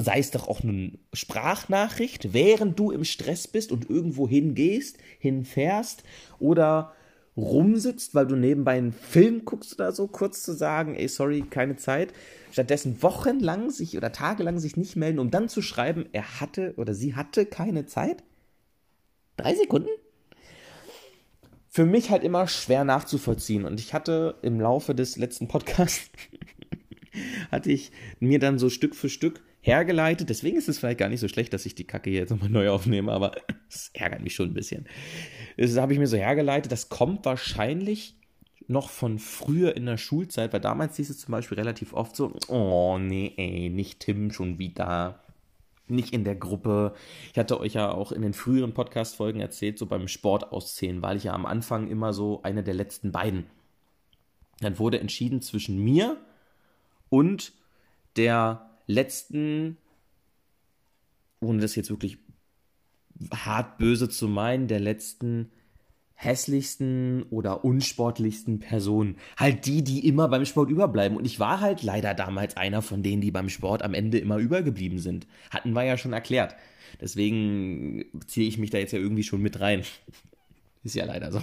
Sei 0.00 0.18
es 0.18 0.30
doch 0.30 0.48
auch 0.48 0.62
eine 0.62 0.92
Sprachnachricht, 1.12 2.32
während 2.32 2.78
du 2.78 2.90
im 2.90 3.04
Stress 3.04 3.46
bist 3.46 3.72
und 3.72 3.90
irgendwo 3.90 4.28
hingehst, 4.28 4.96
hinfährst 5.18 6.02
oder 6.38 6.92
rumsitzt, 7.36 8.14
weil 8.14 8.26
du 8.26 8.36
nebenbei 8.36 8.78
einen 8.78 8.92
Film 8.92 9.44
guckst 9.44 9.74
oder 9.74 9.92
so, 9.92 10.06
kurz 10.06 10.42
zu 10.42 10.52
sagen, 10.52 10.94
ey, 10.94 11.08
sorry, 11.08 11.42
keine 11.42 11.76
Zeit. 11.76 12.12
Stattdessen 12.52 13.02
wochenlang 13.02 13.70
sich 13.70 13.96
oder 13.96 14.12
tagelang 14.12 14.58
sich 14.58 14.76
nicht 14.76 14.96
melden, 14.96 15.18
um 15.18 15.30
dann 15.30 15.48
zu 15.48 15.62
schreiben, 15.62 16.06
er 16.12 16.40
hatte 16.40 16.74
oder 16.76 16.94
sie 16.94 17.14
hatte 17.14 17.46
keine 17.46 17.86
Zeit. 17.86 18.22
Drei 19.36 19.54
Sekunden? 19.54 19.90
Für 21.68 21.86
mich 21.86 22.10
halt 22.10 22.24
immer 22.24 22.48
schwer 22.48 22.84
nachzuvollziehen. 22.84 23.64
Und 23.64 23.78
ich 23.78 23.94
hatte 23.94 24.36
im 24.42 24.60
Laufe 24.60 24.94
des 24.94 25.16
letzten 25.16 25.46
Podcasts, 25.46 26.10
hatte 27.50 27.70
ich 27.70 27.92
mir 28.18 28.40
dann 28.40 28.58
so 28.58 28.70
Stück 28.70 28.96
für 28.96 29.08
Stück 29.08 29.40
hergeleitet. 29.60 30.28
Deswegen 30.28 30.56
ist 30.56 30.68
es 30.68 30.78
vielleicht 30.78 30.98
gar 30.98 31.08
nicht 31.08 31.20
so 31.20 31.28
schlecht, 31.28 31.52
dass 31.52 31.66
ich 31.66 31.74
die 31.74 31.86
Kacke 31.86 32.10
jetzt 32.10 32.30
nochmal 32.30 32.50
neu 32.50 32.70
aufnehme, 32.70 33.12
aber 33.12 33.32
es 33.68 33.90
ärgert 33.92 34.22
mich 34.22 34.34
schon 34.34 34.50
ein 34.50 34.54
bisschen. 34.54 34.86
Das 35.56 35.76
habe 35.76 35.92
ich 35.92 35.98
mir 35.98 36.06
so 36.06 36.16
hergeleitet. 36.16 36.72
Das 36.72 36.88
kommt 36.88 37.24
wahrscheinlich 37.24 38.16
noch 38.68 38.88
von 38.88 39.18
früher 39.18 39.76
in 39.76 39.86
der 39.86 39.96
Schulzeit, 39.96 40.52
weil 40.52 40.60
damals 40.60 40.96
hieß 40.96 41.10
es 41.10 41.18
zum 41.18 41.32
Beispiel 41.32 41.58
relativ 41.58 41.92
oft 41.92 42.14
so, 42.14 42.32
oh 42.48 42.98
nee, 42.98 43.34
ey, 43.36 43.68
nicht 43.68 44.00
Tim 44.00 44.30
schon 44.30 44.58
wieder. 44.58 45.20
Nicht 45.88 46.14
in 46.14 46.22
der 46.22 46.36
Gruppe. 46.36 46.94
Ich 47.32 47.38
hatte 47.38 47.58
euch 47.58 47.74
ja 47.74 47.90
auch 47.90 48.12
in 48.12 48.22
den 48.22 48.32
früheren 48.32 48.72
Podcast-Folgen 48.72 49.40
erzählt, 49.40 49.76
so 49.76 49.86
beim 49.86 50.06
Sport 50.06 50.52
auszählen, 50.52 51.02
weil 51.02 51.16
ich 51.16 51.24
ja 51.24 51.32
am 51.32 51.46
Anfang 51.46 51.88
immer 51.88 52.12
so 52.12 52.42
eine 52.44 52.62
der 52.62 52.74
letzten 52.74 53.10
beiden. 53.10 53.46
Dann 54.60 54.78
wurde 54.78 55.00
entschieden 55.00 55.42
zwischen 55.42 55.82
mir 55.82 56.16
und 57.08 57.52
der 58.16 58.69
letzten, 58.90 59.76
ohne 61.40 61.60
das 61.60 61.76
jetzt 61.76 61.90
wirklich 61.90 62.18
hart 63.32 63.78
böse 63.78 64.08
zu 64.08 64.28
meinen, 64.28 64.68
der 64.68 64.80
letzten 64.80 65.50
hässlichsten 66.14 67.22
oder 67.30 67.64
unsportlichsten 67.64 68.58
Personen. 68.60 69.16
Halt 69.38 69.64
die, 69.64 69.82
die 69.82 70.06
immer 70.06 70.28
beim 70.28 70.44
Sport 70.44 70.70
überbleiben. 70.70 71.16
Und 71.16 71.24
ich 71.24 71.40
war 71.40 71.60
halt 71.60 71.82
leider 71.82 72.12
damals 72.12 72.58
einer 72.58 72.82
von 72.82 73.02
denen, 73.02 73.22
die 73.22 73.30
beim 73.30 73.48
Sport 73.48 73.82
am 73.82 73.94
Ende 73.94 74.18
immer 74.18 74.36
übergeblieben 74.36 74.98
sind. 74.98 75.26
Hatten 75.50 75.72
wir 75.72 75.84
ja 75.84 75.96
schon 75.96 76.12
erklärt. 76.12 76.56
Deswegen 77.00 78.04
ziehe 78.26 78.46
ich 78.46 78.58
mich 78.58 78.68
da 78.68 78.76
jetzt 78.76 78.92
ja 78.92 78.98
irgendwie 78.98 79.22
schon 79.22 79.40
mit 79.40 79.60
rein. 79.60 79.82
Ist 80.84 80.94
ja 80.94 81.06
leider 81.06 81.32
so. 81.32 81.42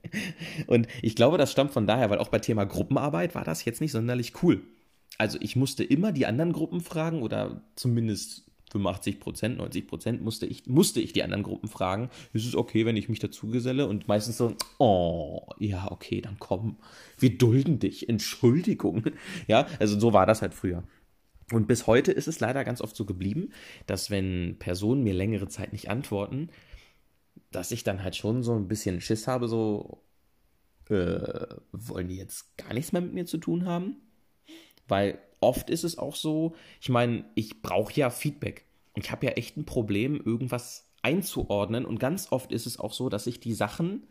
Und 0.66 0.88
ich 1.00 1.16
glaube, 1.16 1.38
das 1.38 1.50
stammt 1.50 1.72
von 1.72 1.86
daher, 1.86 2.10
weil 2.10 2.18
auch 2.18 2.28
bei 2.28 2.38
Thema 2.38 2.64
Gruppenarbeit 2.64 3.34
war 3.34 3.44
das 3.44 3.64
jetzt 3.64 3.80
nicht 3.80 3.92
sonderlich 3.92 4.42
cool. 4.42 4.62
Also 5.22 5.38
ich 5.40 5.54
musste 5.54 5.84
immer 5.84 6.10
die 6.10 6.26
anderen 6.26 6.52
Gruppen 6.52 6.80
fragen 6.80 7.22
oder 7.22 7.62
zumindest 7.76 8.50
85 8.72 9.20
Prozent, 9.20 9.58
90 9.58 9.86
Prozent 9.86 10.20
musste 10.20 10.46
ich, 10.46 10.66
musste 10.66 11.00
ich 11.00 11.12
die 11.12 11.22
anderen 11.22 11.44
Gruppen 11.44 11.68
fragen, 11.68 12.10
ist 12.32 12.44
es 12.44 12.56
okay, 12.56 12.86
wenn 12.86 12.96
ich 12.96 13.08
mich 13.08 13.20
dazu 13.20 13.46
geselle? 13.46 13.86
Und 13.86 14.08
meistens 14.08 14.38
so, 14.38 14.56
oh, 14.78 15.46
ja, 15.60 15.92
okay, 15.92 16.20
dann 16.20 16.40
komm, 16.40 16.76
wir 17.20 17.38
dulden 17.38 17.78
dich, 17.78 18.08
Entschuldigung. 18.08 19.04
Ja, 19.46 19.68
also 19.78 19.96
so 20.00 20.12
war 20.12 20.26
das 20.26 20.42
halt 20.42 20.54
früher. 20.54 20.82
Und 21.52 21.68
bis 21.68 21.86
heute 21.86 22.10
ist 22.10 22.26
es 22.26 22.40
leider 22.40 22.64
ganz 22.64 22.80
oft 22.80 22.96
so 22.96 23.04
geblieben, 23.04 23.52
dass 23.86 24.10
wenn 24.10 24.56
Personen 24.58 25.04
mir 25.04 25.14
längere 25.14 25.46
Zeit 25.46 25.72
nicht 25.72 25.88
antworten, 25.88 26.48
dass 27.52 27.70
ich 27.70 27.84
dann 27.84 28.02
halt 28.02 28.16
schon 28.16 28.42
so 28.42 28.56
ein 28.56 28.66
bisschen 28.66 29.00
Schiss 29.00 29.28
habe, 29.28 29.46
so, 29.46 30.02
äh, 30.88 31.46
wollen 31.70 32.08
die 32.08 32.16
jetzt 32.16 32.56
gar 32.56 32.74
nichts 32.74 32.90
mehr 32.90 33.02
mit 33.02 33.14
mir 33.14 33.26
zu 33.26 33.38
tun 33.38 33.66
haben? 33.66 33.98
Weil 34.92 35.16
oft 35.40 35.70
ist 35.70 35.84
es 35.84 35.96
auch 35.96 36.14
so, 36.14 36.54
ich 36.78 36.90
meine, 36.90 37.24
ich 37.34 37.62
brauche 37.62 37.94
ja 37.94 38.10
Feedback. 38.10 38.66
Ich 38.94 39.10
habe 39.10 39.24
ja 39.24 39.32
echt 39.32 39.56
ein 39.56 39.64
Problem, 39.64 40.20
irgendwas 40.22 40.86
einzuordnen. 41.00 41.86
Und 41.86 41.98
ganz 41.98 42.30
oft 42.30 42.52
ist 42.52 42.66
es 42.66 42.78
auch 42.78 42.92
so, 42.92 43.08
dass 43.08 43.26
ich 43.26 43.40
die 43.40 43.54
Sachen 43.54 44.02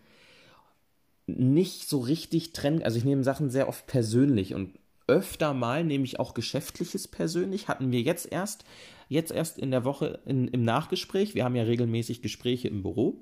nicht 1.28 1.88
so 1.88 2.00
richtig 2.00 2.54
trenne. 2.54 2.84
Also 2.84 2.98
ich 2.98 3.06
nehme 3.06 3.24
Sachen 3.24 3.52
sehr 3.52 3.70
oft 3.70 3.86
persönlich 3.86 4.56
und 4.56 4.74
öfter 5.06 5.54
mal 5.54 5.84
nehme 5.84 6.04
ich 6.04 6.20
auch 6.20 6.34
Geschäftliches 6.34 7.08
persönlich. 7.08 7.68
Hatten 7.68 7.92
wir 7.92 8.02
jetzt 8.02 8.32
erst, 8.32 8.66
jetzt 9.08 9.32
erst 9.32 9.60
in 9.60 9.70
der 9.70 9.86
Woche 9.86 10.20
in, 10.26 10.48
im 10.48 10.64
Nachgespräch. 10.64 11.36
Wir 11.36 11.44
haben 11.44 11.56
ja 11.56 11.62
regelmäßig 11.62 12.24
Gespräche 12.24 12.70
im 12.70 12.82
Büro 12.82 13.22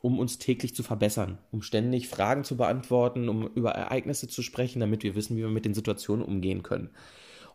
um 0.00 0.18
uns 0.18 0.38
täglich 0.38 0.74
zu 0.74 0.82
verbessern, 0.82 1.38
um 1.50 1.62
ständig 1.62 2.08
Fragen 2.08 2.44
zu 2.44 2.56
beantworten, 2.56 3.28
um 3.28 3.46
über 3.48 3.72
Ereignisse 3.72 4.28
zu 4.28 4.42
sprechen, 4.42 4.80
damit 4.80 5.02
wir 5.02 5.14
wissen, 5.14 5.36
wie 5.36 5.42
wir 5.42 5.48
mit 5.48 5.64
den 5.64 5.74
Situationen 5.74 6.24
umgehen 6.24 6.62
können. 6.62 6.90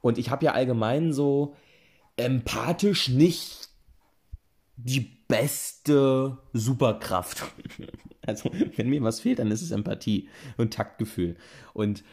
Und 0.02 0.18
ich 0.18 0.30
habe 0.30 0.46
ja 0.46 0.52
allgemein 0.52 1.14
so 1.14 1.56
empathisch 2.18 3.10
nicht 3.10 3.70
die 4.78 5.18
beste 5.28 6.38
Superkraft. 6.54 7.44
Also, 8.28 8.50
wenn 8.76 8.90
mir 8.90 9.04
was 9.04 9.20
fehlt, 9.20 9.38
dann 9.38 9.52
ist 9.52 9.62
es 9.62 9.70
Empathie 9.70 10.30
und 10.58 10.74
Taktgefühl. 10.74 11.36
Und 11.74 12.04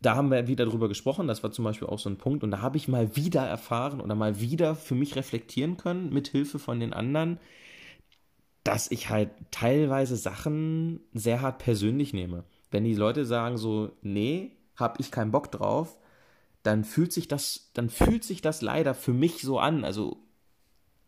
da 0.00 0.16
haben 0.16 0.32
wir 0.32 0.48
wieder 0.48 0.66
drüber 0.66 0.88
gesprochen, 0.88 1.28
das 1.28 1.44
war 1.44 1.52
zum 1.52 1.64
Beispiel 1.64 1.86
auch 1.86 2.00
so 2.00 2.10
ein 2.10 2.18
Punkt, 2.18 2.42
und 2.42 2.50
da 2.50 2.60
habe 2.60 2.76
ich 2.76 2.88
mal 2.88 3.14
wieder 3.14 3.46
erfahren 3.46 4.00
oder 4.00 4.16
mal 4.16 4.40
wieder 4.40 4.74
für 4.74 4.96
mich 4.96 5.14
reflektieren 5.14 5.76
können, 5.76 6.12
mit 6.12 6.26
Hilfe 6.26 6.58
von 6.58 6.80
den 6.80 6.92
anderen, 6.92 7.38
dass 8.68 8.90
ich 8.90 9.08
halt 9.08 9.30
teilweise 9.50 10.14
Sachen 10.16 11.00
sehr 11.14 11.40
hart 11.40 11.58
persönlich 11.58 12.12
nehme. 12.12 12.44
Wenn 12.70 12.84
die 12.84 12.94
Leute 12.94 13.24
sagen 13.24 13.56
so, 13.56 13.92
nee, 14.02 14.52
hab 14.76 15.00
ich 15.00 15.10
keinen 15.10 15.30
Bock 15.30 15.50
drauf, 15.50 15.96
dann 16.64 16.84
fühlt 16.84 17.10
sich 17.10 17.28
das, 17.28 17.70
dann 17.72 17.88
fühlt 17.88 18.24
sich 18.24 18.42
das 18.42 18.60
leider 18.60 18.92
für 18.92 19.14
mich 19.14 19.40
so 19.40 19.58
an. 19.58 19.86
Also 19.86 20.18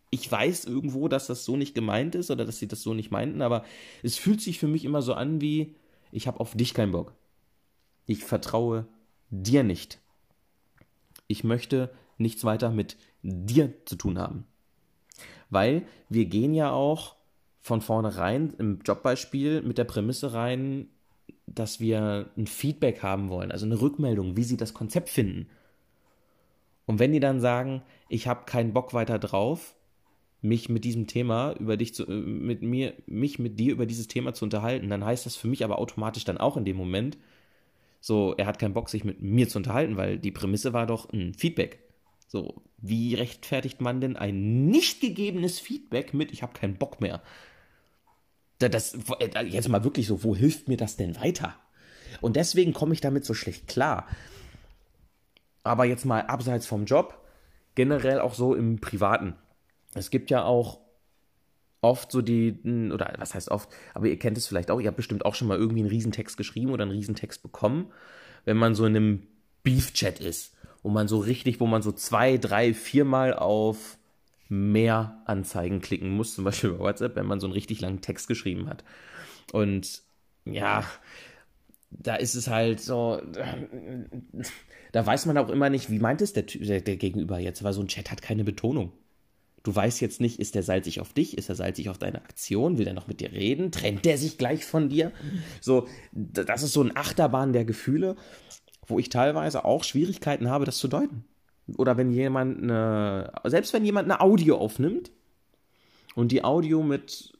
ich 0.08 0.32
weiß 0.32 0.64
irgendwo, 0.64 1.06
dass 1.06 1.26
das 1.26 1.44
so 1.44 1.58
nicht 1.58 1.74
gemeint 1.74 2.14
ist 2.14 2.30
oder 2.30 2.46
dass 2.46 2.58
sie 2.58 2.66
das 2.66 2.80
so 2.80 2.94
nicht 2.94 3.10
meinten, 3.10 3.42
aber 3.42 3.62
es 4.02 4.16
fühlt 4.16 4.40
sich 4.40 4.58
für 4.58 4.66
mich 4.66 4.86
immer 4.86 5.02
so 5.02 5.12
an 5.12 5.42
wie, 5.42 5.76
ich 6.12 6.26
habe 6.26 6.40
auf 6.40 6.54
dich 6.54 6.72
keinen 6.72 6.92
Bock. 6.92 7.12
Ich 8.06 8.24
vertraue 8.24 8.86
dir 9.28 9.64
nicht. 9.64 10.00
Ich 11.26 11.44
möchte 11.44 11.90
nichts 12.16 12.42
weiter 12.42 12.70
mit 12.70 12.96
dir 13.20 13.74
zu 13.84 13.96
tun 13.96 14.18
haben. 14.18 14.46
Weil 15.50 15.86
wir 16.08 16.24
gehen 16.24 16.54
ja 16.54 16.70
auch 16.70 17.19
von 17.60 17.80
vornherein 17.80 18.54
im 18.58 18.80
Jobbeispiel 18.84 19.62
mit 19.62 19.78
der 19.78 19.84
Prämisse 19.84 20.32
rein, 20.32 20.88
dass 21.46 21.80
wir 21.80 22.30
ein 22.36 22.46
Feedback 22.46 23.02
haben 23.02 23.28
wollen, 23.28 23.52
also 23.52 23.66
eine 23.66 23.80
Rückmeldung, 23.80 24.36
wie 24.36 24.44
sie 24.44 24.56
das 24.56 24.74
Konzept 24.74 25.10
finden. 25.10 25.48
Und 26.86 26.98
wenn 26.98 27.12
die 27.12 27.20
dann 27.20 27.40
sagen, 27.40 27.82
ich 28.08 28.26
habe 28.26 28.46
keinen 28.46 28.72
Bock 28.72 28.94
weiter 28.94 29.18
drauf, 29.18 29.74
mich 30.42 30.68
mit 30.68 30.84
diesem 30.84 31.06
Thema 31.06 31.52
über 31.52 31.76
dich 31.76 31.94
zu, 31.94 32.06
äh, 32.06 32.10
mit 32.10 32.62
mir, 32.62 32.94
mich 33.06 33.38
mit 33.38 33.58
dir 33.58 33.72
über 33.72 33.86
dieses 33.86 34.08
Thema 34.08 34.32
zu 34.32 34.44
unterhalten, 34.44 34.88
dann 34.88 35.04
heißt 35.04 35.26
das 35.26 35.36
für 35.36 35.48
mich 35.48 35.64
aber 35.64 35.78
automatisch 35.78 36.24
dann 36.24 36.38
auch 36.38 36.56
in 36.56 36.64
dem 36.64 36.76
Moment, 36.76 37.18
so, 38.00 38.34
er 38.36 38.46
hat 38.46 38.58
keinen 38.58 38.72
Bock, 38.72 38.88
sich 38.88 39.04
mit 39.04 39.20
mir 39.20 39.48
zu 39.48 39.58
unterhalten, 39.58 39.98
weil 39.98 40.18
die 40.18 40.30
Prämisse 40.30 40.72
war 40.72 40.86
doch 40.86 41.12
ein 41.12 41.34
Feedback. 41.34 41.80
So, 42.26 42.62
wie 42.78 43.14
rechtfertigt 43.14 43.80
man 43.80 44.00
denn 44.00 44.16
ein 44.16 44.66
nicht 44.66 45.00
gegebenes 45.00 45.60
Feedback 45.60 46.14
mit, 46.14 46.32
ich 46.32 46.42
habe 46.42 46.54
keinen 46.54 46.76
Bock 46.76 47.00
mehr? 47.00 47.22
Das, 48.68 48.94
äh, 49.18 49.44
jetzt 49.46 49.68
mal 49.68 49.84
wirklich 49.84 50.06
so, 50.06 50.22
wo 50.22 50.36
hilft 50.36 50.68
mir 50.68 50.76
das 50.76 50.96
denn 50.96 51.16
weiter? 51.16 51.54
Und 52.20 52.36
deswegen 52.36 52.72
komme 52.72 52.92
ich 52.92 53.00
damit 53.00 53.24
so 53.24 53.34
schlecht 53.34 53.66
klar. 53.66 54.06
Aber 55.62 55.84
jetzt 55.84 56.04
mal 56.04 56.22
abseits 56.22 56.66
vom 56.66 56.84
Job, 56.84 57.18
generell 57.74 58.20
auch 58.20 58.34
so 58.34 58.54
im 58.54 58.80
Privaten. 58.80 59.34
Es 59.94 60.10
gibt 60.10 60.30
ja 60.30 60.44
auch 60.44 60.80
oft 61.80 62.12
so 62.12 62.20
die, 62.20 62.58
oder 62.92 63.14
was 63.18 63.34
heißt 63.34 63.50
oft, 63.50 63.70
aber 63.94 64.06
ihr 64.06 64.18
kennt 64.18 64.36
es 64.36 64.46
vielleicht 64.46 64.70
auch, 64.70 64.80
ihr 64.80 64.88
habt 64.88 64.96
bestimmt 64.96 65.24
auch 65.24 65.34
schon 65.34 65.48
mal 65.48 65.56
irgendwie 65.56 65.80
einen 65.80 65.88
Riesentext 65.88 66.36
geschrieben 66.36 66.72
oder 66.72 66.82
einen 66.82 66.92
Riesentext 66.92 67.42
bekommen, 67.42 67.90
wenn 68.44 68.56
man 68.56 68.74
so 68.74 68.84
in 68.84 68.96
einem 68.96 69.26
Beef-Chat 69.62 70.20
ist, 70.20 70.54
wo 70.82 70.90
man 70.90 71.08
so 71.08 71.18
richtig, 71.18 71.60
wo 71.60 71.66
man 71.66 71.82
so 71.82 71.92
zwei, 71.92 72.36
drei, 72.36 72.74
viermal 72.74 73.34
auf 73.34 73.98
mehr 74.50 75.22
Anzeigen 75.26 75.80
klicken 75.80 76.10
muss, 76.10 76.34
zum 76.34 76.44
Beispiel 76.44 76.70
bei 76.70 76.80
WhatsApp, 76.80 77.16
wenn 77.16 77.26
man 77.26 77.40
so 77.40 77.46
einen 77.46 77.54
richtig 77.54 77.80
langen 77.80 78.00
Text 78.00 78.28
geschrieben 78.28 78.68
hat. 78.68 78.84
Und 79.52 80.02
ja, 80.44 80.84
da 81.90 82.16
ist 82.16 82.34
es 82.34 82.48
halt 82.48 82.80
so, 82.80 83.22
da 84.92 85.06
weiß 85.06 85.26
man 85.26 85.38
auch 85.38 85.48
immer 85.48 85.70
nicht, 85.70 85.90
wie 85.90 86.00
meint 86.00 86.20
es 86.20 86.32
der, 86.32 86.42
der, 86.42 86.96
Gegenüber 86.96 87.38
jetzt, 87.38 87.62
weil 87.62 87.72
so 87.72 87.80
ein 87.80 87.88
Chat 87.88 88.10
hat 88.10 88.22
keine 88.22 88.44
Betonung. 88.44 88.92
Du 89.62 89.74
weißt 89.74 90.00
jetzt 90.00 90.20
nicht, 90.20 90.40
ist 90.40 90.54
der 90.54 90.62
salzig 90.62 91.00
auf 91.00 91.12
dich, 91.12 91.36
ist 91.36 91.48
er 91.48 91.54
salzig 91.54 91.88
auf 91.88 91.98
deine 91.98 92.22
Aktion, 92.22 92.78
will 92.78 92.86
er 92.86 92.94
noch 92.94 93.08
mit 93.08 93.20
dir 93.20 93.32
reden, 93.32 93.70
trennt 93.70 94.04
der 94.04 94.18
sich 94.18 94.38
gleich 94.38 94.64
von 94.64 94.88
dir? 94.88 95.12
So, 95.60 95.86
das 96.12 96.62
ist 96.62 96.72
so 96.72 96.82
ein 96.82 96.96
Achterbahn 96.96 97.52
der 97.52 97.64
Gefühle, 97.64 98.16
wo 98.86 98.98
ich 98.98 99.10
teilweise 99.10 99.64
auch 99.64 99.84
Schwierigkeiten 99.84 100.48
habe, 100.48 100.64
das 100.64 100.78
zu 100.78 100.88
deuten. 100.88 101.24
Oder 101.76 101.96
wenn 101.96 102.10
jemand 102.10 102.62
eine, 102.62 103.32
selbst 103.44 103.72
wenn 103.72 103.84
jemand 103.84 104.10
eine 104.10 104.20
Audio 104.20 104.56
aufnimmt 104.56 105.12
und 106.14 106.32
die 106.32 106.44
Audio 106.44 106.82
mit, 106.82 107.32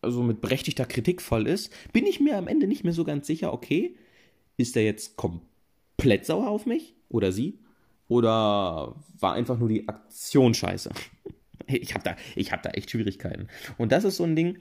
also 0.00 0.22
mit 0.22 0.40
berechtigter 0.40 0.86
Kritik 0.86 1.20
voll 1.20 1.46
ist, 1.46 1.72
bin 1.92 2.06
ich 2.06 2.20
mir 2.20 2.36
am 2.36 2.48
Ende 2.48 2.66
nicht 2.66 2.84
mehr 2.84 2.92
so 2.92 3.04
ganz 3.04 3.26
sicher, 3.26 3.52
okay, 3.52 3.94
ist 4.56 4.74
der 4.74 4.84
jetzt 4.84 5.16
komplett 5.16 6.24
sauer 6.24 6.48
auf 6.48 6.66
mich 6.66 6.94
oder 7.08 7.32
sie? 7.32 7.58
Oder 8.08 8.94
war 9.18 9.34
einfach 9.34 9.58
nur 9.58 9.68
die 9.68 9.86
Aktion 9.86 10.54
scheiße? 10.54 10.90
ich 11.66 11.94
habe 11.94 12.04
da, 12.04 12.16
hab 12.50 12.62
da 12.62 12.70
echt 12.70 12.90
Schwierigkeiten. 12.90 13.48
Und 13.76 13.92
das 13.92 14.04
ist 14.04 14.16
so 14.16 14.24
ein 14.24 14.34
Ding, 14.34 14.58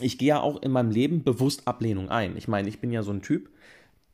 ich 0.00 0.18
gehe 0.18 0.28
ja 0.28 0.40
auch 0.40 0.62
in 0.62 0.72
meinem 0.72 0.90
Leben 0.90 1.22
bewusst 1.22 1.68
Ablehnung 1.68 2.08
ein. 2.08 2.36
Ich 2.36 2.48
meine, 2.48 2.68
ich 2.68 2.80
bin 2.80 2.92
ja 2.92 3.02
so 3.02 3.12
ein 3.12 3.22
Typ, 3.22 3.50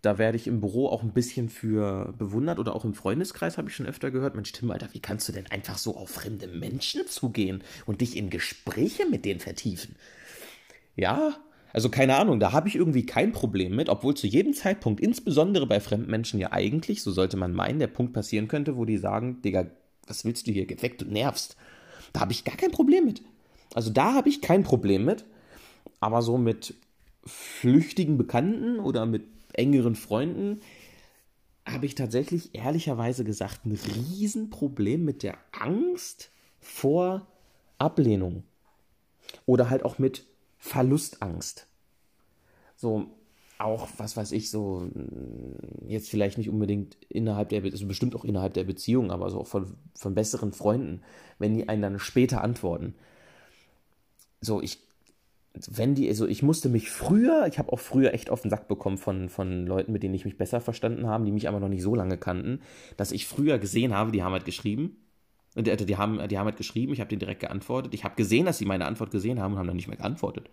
da 0.02 0.18
werde 0.18 0.36
ich 0.36 0.46
im 0.46 0.60
Büro 0.60 0.88
auch 0.88 1.02
ein 1.02 1.12
bisschen 1.12 1.48
für 1.48 2.14
bewundert 2.16 2.58
oder 2.58 2.74
auch 2.74 2.84
im 2.84 2.94
Freundeskreis 2.94 3.58
habe 3.58 3.68
ich 3.68 3.74
schon 3.74 3.86
öfter 3.86 4.10
gehört, 4.10 4.34
Mensch 4.36 4.52
Tim, 4.52 4.70
Alter, 4.70 4.88
wie 4.92 5.00
kannst 5.00 5.28
du 5.28 5.32
denn 5.32 5.46
einfach 5.50 5.78
so 5.78 5.96
auf 5.96 6.10
fremde 6.10 6.46
Menschen 6.46 7.06
zugehen 7.06 7.64
und 7.86 8.00
dich 8.00 8.16
in 8.16 8.30
Gespräche 8.30 9.06
mit 9.06 9.24
denen 9.24 9.40
vertiefen? 9.40 9.96
Ja, 10.94 11.36
also 11.72 11.88
keine 11.88 12.16
Ahnung, 12.16 12.40
da 12.40 12.52
habe 12.52 12.68
ich 12.68 12.76
irgendwie 12.76 13.06
kein 13.06 13.32
Problem 13.32 13.74
mit, 13.74 13.88
obwohl 13.88 14.14
zu 14.14 14.26
jedem 14.26 14.54
Zeitpunkt, 14.54 15.00
insbesondere 15.00 15.66
bei 15.66 15.80
fremden 15.80 16.10
Menschen 16.10 16.40
ja 16.40 16.52
eigentlich, 16.52 17.02
so 17.02 17.10
sollte 17.10 17.36
man 17.36 17.52
meinen, 17.52 17.78
der 17.78 17.88
Punkt 17.88 18.12
passieren 18.12 18.48
könnte, 18.48 18.76
wo 18.76 18.84
die 18.84 18.98
sagen, 18.98 19.42
Digga, 19.42 19.66
was 20.06 20.24
willst 20.24 20.46
du 20.46 20.52
hier, 20.52 20.66
geh 20.66 20.80
weg, 20.80 20.98
du 20.98 21.04
nervst. 21.04 21.56
Da 22.12 22.20
habe 22.20 22.32
ich 22.32 22.44
gar 22.44 22.56
kein 22.56 22.70
Problem 22.70 23.04
mit. 23.04 23.22
Also 23.74 23.90
da 23.90 24.14
habe 24.14 24.28
ich 24.28 24.40
kein 24.40 24.62
Problem 24.62 25.04
mit. 25.04 25.24
Aber 26.00 26.22
so 26.22 26.38
mit 26.38 26.74
flüchtigen 27.24 28.16
Bekannten 28.16 28.78
oder 28.78 29.04
mit 29.04 29.24
engeren 29.58 29.94
Freunden 29.94 30.60
habe 31.66 31.86
ich 31.86 31.94
tatsächlich 31.94 32.54
ehrlicherweise 32.54 33.24
gesagt 33.24 33.66
ein 33.66 33.72
Riesenproblem 33.72 35.04
mit 35.04 35.22
der 35.22 35.36
Angst 35.52 36.30
vor 36.60 37.26
Ablehnung. 37.76 38.44
Oder 39.44 39.68
halt 39.68 39.84
auch 39.84 39.98
mit 39.98 40.24
Verlustangst. 40.56 41.66
So, 42.76 43.08
auch, 43.58 43.88
was 43.98 44.16
weiß 44.16 44.32
ich, 44.32 44.50
so, 44.50 44.88
jetzt 45.86 46.08
vielleicht 46.08 46.38
nicht 46.38 46.48
unbedingt 46.48 46.96
innerhalb 47.08 47.48
der, 47.48 47.62
also 47.64 47.86
bestimmt 47.86 48.14
auch 48.14 48.24
innerhalb 48.24 48.54
der 48.54 48.64
Beziehung, 48.64 49.10
aber 49.10 49.30
so 49.30 49.44
von, 49.44 49.74
von 49.94 50.14
besseren 50.14 50.52
Freunden, 50.52 51.02
wenn 51.38 51.54
die 51.54 51.68
einen 51.68 51.82
dann 51.82 51.98
später 51.98 52.42
antworten. 52.42 52.94
So, 54.40 54.62
ich, 54.62 54.78
wenn 55.70 55.94
die, 55.94 56.08
also 56.08 56.26
ich 56.26 56.42
musste 56.42 56.68
mich 56.68 56.90
früher, 56.90 57.46
ich 57.46 57.58
habe 57.58 57.72
auch 57.72 57.78
früher 57.78 58.12
echt 58.14 58.30
auf 58.30 58.42
den 58.42 58.50
Sack 58.50 58.68
bekommen 58.68 58.98
von, 58.98 59.28
von 59.28 59.66
Leuten, 59.66 59.92
mit 59.92 60.02
denen 60.02 60.14
ich 60.14 60.24
mich 60.24 60.38
besser 60.38 60.60
verstanden 60.60 61.06
habe, 61.06 61.24
die 61.24 61.32
mich 61.32 61.48
aber 61.48 61.60
noch 61.60 61.68
nicht 61.68 61.82
so 61.82 61.94
lange 61.94 62.18
kannten, 62.18 62.60
dass 62.96 63.12
ich 63.12 63.26
früher 63.26 63.58
gesehen 63.58 63.94
habe, 63.94 64.12
die 64.12 64.22
haben 64.22 64.32
halt 64.32 64.44
geschrieben, 64.44 64.96
die, 65.56 65.76
die 65.76 65.96
haben, 65.96 66.28
die 66.28 66.38
haben 66.38 66.46
halt 66.46 66.56
geschrieben, 66.56 66.92
ich 66.92 67.00
habe 67.00 67.08
denen 67.08 67.20
direkt 67.20 67.40
geantwortet, 67.40 67.94
ich 67.94 68.04
habe 68.04 68.14
gesehen, 68.16 68.46
dass 68.46 68.58
sie 68.58 68.66
meine 68.66 68.86
Antwort 68.86 69.10
gesehen 69.10 69.40
haben 69.40 69.52
und 69.52 69.58
haben 69.58 69.66
dann 69.66 69.76
nicht 69.76 69.88
mehr 69.88 69.96
geantwortet. 69.96 70.48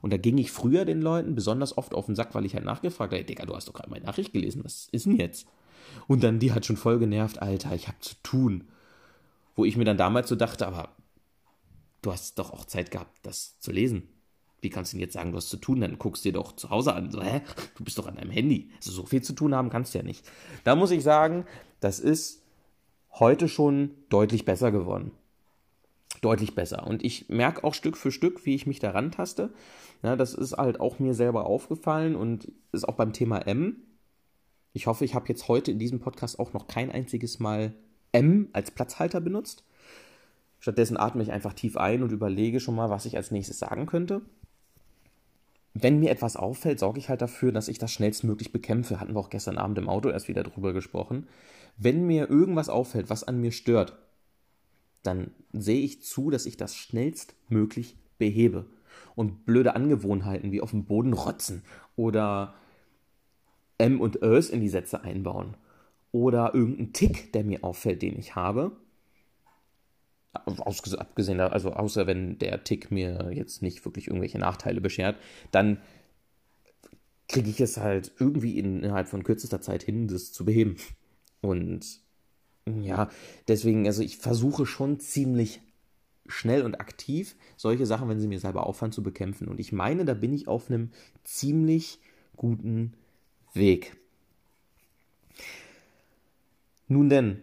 Und 0.00 0.12
da 0.12 0.16
ging 0.16 0.38
ich 0.38 0.50
früher 0.50 0.84
den 0.84 1.02
Leuten 1.02 1.34
besonders 1.34 1.76
oft 1.76 1.94
auf 1.94 2.06
den 2.06 2.14
Sack, 2.14 2.34
weil 2.34 2.46
ich 2.46 2.54
halt 2.54 2.64
nachgefragt 2.64 3.12
habe, 3.12 3.24
Digga, 3.24 3.44
du 3.44 3.54
hast 3.54 3.68
doch 3.68 3.74
gerade 3.74 3.90
meine 3.90 4.04
Nachricht 4.04 4.32
gelesen, 4.32 4.64
was 4.64 4.88
ist 4.92 5.06
denn 5.06 5.16
jetzt? 5.16 5.46
Und 6.06 6.22
dann 6.22 6.38
die 6.38 6.52
hat 6.52 6.64
schon 6.64 6.76
voll 6.76 6.98
genervt, 6.98 7.42
Alter, 7.42 7.74
ich 7.74 7.88
hab 7.88 8.02
zu 8.02 8.14
tun. 8.22 8.68
Wo 9.56 9.64
ich 9.64 9.76
mir 9.76 9.84
dann 9.84 9.98
damals 9.98 10.28
so 10.28 10.36
dachte, 10.36 10.66
aber 10.66 10.90
du 12.02 12.12
hast 12.12 12.38
doch 12.38 12.52
auch 12.52 12.64
Zeit 12.64 12.90
gehabt, 12.90 13.18
das 13.22 13.58
zu 13.58 13.72
lesen. 13.72 14.08
Wie 14.60 14.70
kannst 14.70 14.92
du 14.92 14.96
denn 14.96 15.02
jetzt 15.02 15.14
sagen, 15.14 15.30
du 15.30 15.36
hast 15.36 15.48
zu 15.48 15.56
tun? 15.56 15.80
Dann 15.80 15.98
guckst 15.98 16.24
du 16.24 16.28
dir 16.28 16.34
doch 16.34 16.52
zu 16.52 16.70
Hause 16.70 16.94
an. 16.94 17.10
So, 17.10 17.22
hä? 17.22 17.40
Du 17.76 17.84
bist 17.84 17.98
doch 17.98 18.06
an 18.06 18.16
deinem 18.16 18.30
Handy. 18.30 18.70
Also 18.76 18.92
so 18.92 19.06
viel 19.06 19.22
zu 19.22 19.32
tun 19.32 19.54
haben 19.54 19.70
kannst 19.70 19.94
du 19.94 19.98
ja 19.98 20.04
nicht. 20.04 20.28
Da 20.64 20.76
muss 20.76 20.90
ich 20.90 21.02
sagen, 21.02 21.46
das 21.80 21.98
ist 21.98 22.42
heute 23.12 23.48
schon 23.48 23.90
deutlich 24.08 24.44
besser 24.44 24.70
geworden 24.70 25.12
deutlich 26.20 26.54
besser. 26.54 26.86
Und 26.86 27.04
ich 27.04 27.28
merke 27.28 27.64
auch 27.64 27.74
Stück 27.74 27.96
für 27.96 28.12
Stück, 28.12 28.44
wie 28.44 28.54
ich 28.54 28.66
mich 28.66 28.78
daran 28.78 29.12
taste. 29.12 29.50
Ja, 30.02 30.16
das 30.16 30.34
ist 30.34 30.56
halt 30.56 30.80
auch 30.80 30.98
mir 30.98 31.14
selber 31.14 31.46
aufgefallen 31.46 32.16
und 32.16 32.50
ist 32.72 32.88
auch 32.88 32.94
beim 32.94 33.12
Thema 33.12 33.38
M. 33.46 33.76
Ich 34.72 34.86
hoffe, 34.86 35.04
ich 35.04 35.14
habe 35.14 35.28
jetzt 35.28 35.48
heute 35.48 35.70
in 35.70 35.78
diesem 35.78 36.00
Podcast 36.00 36.38
auch 36.38 36.52
noch 36.52 36.68
kein 36.68 36.90
einziges 36.90 37.38
Mal 37.38 37.74
M 38.12 38.48
als 38.52 38.70
Platzhalter 38.70 39.20
benutzt. 39.20 39.64
Stattdessen 40.58 40.98
atme 40.98 41.22
ich 41.22 41.32
einfach 41.32 41.54
tief 41.54 41.76
ein 41.76 42.02
und 42.02 42.12
überlege 42.12 42.60
schon 42.60 42.74
mal, 42.74 42.90
was 42.90 43.06
ich 43.06 43.16
als 43.16 43.30
nächstes 43.30 43.58
sagen 43.58 43.86
könnte. 43.86 44.22
Wenn 45.74 46.00
mir 46.00 46.10
etwas 46.10 46.36
auffällt, 46.36 46.80
sorge 46.80 46.98
ich 46.98 47.08
halt 47.08 47.22
dafür, 47.22 47.52
dass 47.52 47.68
ich 47.68 47.78
das 47.78 47.92
schnellstmöglich 47.92 48.52
bekämpfe. 48.52 49.00
Hatten 49.00 49.14
wir 49.14 49.20
auch 49.20 49.30
gestern 49.30 49.58
Abend 49.58 49.78
im 49.78 49.88
Auto 49.88 50.08
erst 50.08 50.28
wieder 50.28 50.42
drüber 50.42 50.72
gesprochen. 50.72 51.28
Wenn 51.76 52.06
mir 52.06 52.28
irgendwas 52.28 52.68
auffällt, 52.68 53.08
was 53.08 53.24
an 53.24 53.40
mir 53.40 53.52
stört, 53.52 53.96
dann 55.02 55.30
sehe 55.52 55.80
ich 55.80 56.02
zu, 56.02 56.30
dass 56.30 56.46
ich 56.46 56.56
das 56.56 56.76
schnellstmöglich 56.76 57.96
behebe. 58.18 58.66
Und 59.14 59.46
blöde 59.46 59.76
Angewohnheiten 59.76 60.52
wie 60.52 60.60
auf 60.60 60.70
dem 60.70 60.84
Boden 60.84 61.12
rotzen 61.12 61.62
oder 61.96 62.54
M 63.78 64.00
und 64.00 64.22
Ös 64.22 64.50
in 64.50 64.60
die 64.60 64.68
Sätze 64.68 65.02
einbauen 65.02 65.56
oder 66.12 66.54
irgendein 66.54 66.92
Tick, 66.92 67.32
der 67.32 67.44
mir 67.44 67.64
auffällt, 67.64 68.02
den 68.02 68.18
ich 68.18 68.34
habe. 68.34 68.72
Abgesehen, 70.32 71.40
also 71.40 71.72
außer 71.72 72.06
wenn 72.06 72.38
der 72.38 72.62
Tick 72.62 72.90
mir 72.90 73.30
jetzt 73.32 73.62
nicht 73.62 73.84
wirklich 73.84 74.06
irgendwelche 74.06 74.38
Nachteile 74.38 74.80
beschert, 74.80 75.16
dann 75.50 75.78
kriege 77.28 77.50
ich 77.50 77.60
es 77.60 77.76
halt 77.76 78.12
irgendwie 78.18 78.58
innerhalb 78.58 79.08
von 79.08 79.24
kürzester 79.24 79.60
Zeit 79.60 79.82
hin, 79.82 80.08
das 80.08 80.32
zu 80.32 80.44
beheben. 80.44 80.76
Und 81.40 82.00
ja, 82.66 83.10
deswegen, 83.48 83.86
also 83.86 84.02
ich 84.02 84.18
versuche 84.18 84.66
schon 84.66 85.00
ziemlich 85.00 85.60
schnell 86.26 86.62
und 86.62 86.80
aktiv 86.80 87.36
solche 87.56 87.86
Sachen, 87.86 88.08
wenn 88.08 88.20
sie 88.20 88.28
mir 88.28 88.38
selber 88.38 88.66
auffallen, 88.66 88.92
zu 88.92 89.02
bekämpfen. 89.02 89.48
Und 89.48 89.58
ich 89.58 89.72
meine, 89.72 90.04
da 90.04 90.14
bin 90.14 90.32
ich 90.32 90.48
auf 90.48 90.70
einem 90.70 90.90
ziemlich 91.24 91.98
guten 92.36 92.94
Weg. 93.52 93.96
Nun 96.88 97.08
denn, 97.08 97.42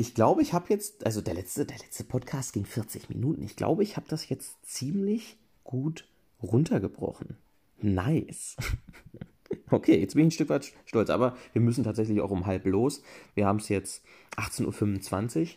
ich 0.00 0.14
glaube, 0.14 0.40
ich 0.40 0.54
habe 0.54 0.64
jetzt, 0.70 1.04
also 1.04 1.20
der 1.20 1.34
letzte, 1.34 1.66
der 1.66 1.76
letzte 1.76 2.04
Podcast 2.04 2.54
ging 2.54 2.64
40 2.64 3.10
Minuten. 3.10 3.42
Ich 3.42 3.54
glaube, 3.54 3.82
ich 3.82 3.96
habe 3.96 4.06
das 4.08 4.30
jetzt 4.30 4.56
ziemlich 4.64 5.36
gut 5.62 6.08
runtergebrochen. 6.42 7.36
Nice. 7.80 8.56
Okay, 9.68 9.98
jetzt 9.98 10.14
bin 10.14 10.22
ich 10.22 10.28
ein 10.28 10.30
Stück 10.30 10.48
weit 10.48 10.72
stolz, 10.84 11.10
aber 11.10 11.36
wir 11.52 11.60
müssen 11.60 11.82
tatsächlich 11.82 12.20
auch 12.20 12.30
um 12.30 12.46
halb 12.46 12.64
los. 12.66 13.02
Wir 13.34 13.46
haben 13.46 13.58
es 13.58 13.68
jetzt 13.68 14.04
18.25 14.36 15.40
Uhr. 15.40 15.48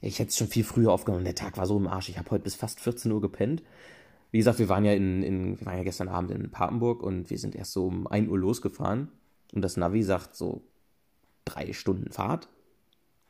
Ich 0.00 0.18
hätte 0.18 0.30
es 0.30 0.38
schon 0.38 0.46
viel 0.46 0.64
früher 0.64 0.90
aufgenommen. 0.90 1.24
Der 1.24 1.34
Tag 1.34 1.58
war 1.58 1.66
so 1.66 1.76
im 1.76 1.88
Arsch. 1.88 2.08
Ich 2.08 2.18
habe 2.18 2.30
heute 2.30 2.44
bis 2.44 2.54
fast 2.54 2.80
14 2.80 3.12
Uhr 3.12 3.20
gepennt. 3.20 3.62
Wie 4.30 4.38
gesagt, 4.38 4.58
wir 4.58 4.70
waren 4.70 4.86
ja 4.86 4.94
in, 4.94 5.22
in 5.22 5.60
wir 5.60 5.66
waren 5.66 5.76
ja 5.76 5.82
gestern 5.82 6.08
Abend 6.08 6.30
in 6.30 6.50
Papenburg 6.50 7.02
und 7.02 7.28
wir 7.28 7.38
sind 7.38 7.54
erst 7.54 7.72
so 7.72 7.86
um 7.86 8.06
1 8.06 8.30
Uhr 8.30 8.38
losgefahren. 8.38 9.08
Und 9.52 9.60
das 9.60 9.76
Navi 9.76 10.02
sagt 10.02 10.34
so 10.34 10.62
drei 11.44 11.74
Stunden 11.74 12.10
Fahrt. 12.10 12.48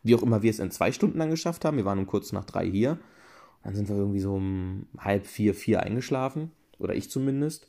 Wie 0.08 0.14
auch 0.14 0.22
immer 0.22 0.42
wir 0.42 0.48
es 0.48 0.58
in 0.58 0.70
zwei 0.70 0.90
Stunden 0.90 1.18
dann 1.18 1.28
geschafft 1.28 1.66
haben. 1.66 1.76
Wir 1.76 1.84
waren 1.84 1.98
um 1.98 2.06
kurz 2.06 2.32
nach 2.32 2.46
drei 2.46 2.64
hier. 2.64 2.98
Dann 3.62 3.74
sind 3.74 3.90
wir 3.90 3.96
irgendwie 3.96 4.20
so 4.20 4.36
um 4.36 4.86
halb 4.96 5.26
vier, 5.26 5.54
vier 5.54 5.82
eingeschlafen. 5.82 6.50
Oder 6.78 6.94
ich 6.94 7.10
zumindest. 7.10 7.68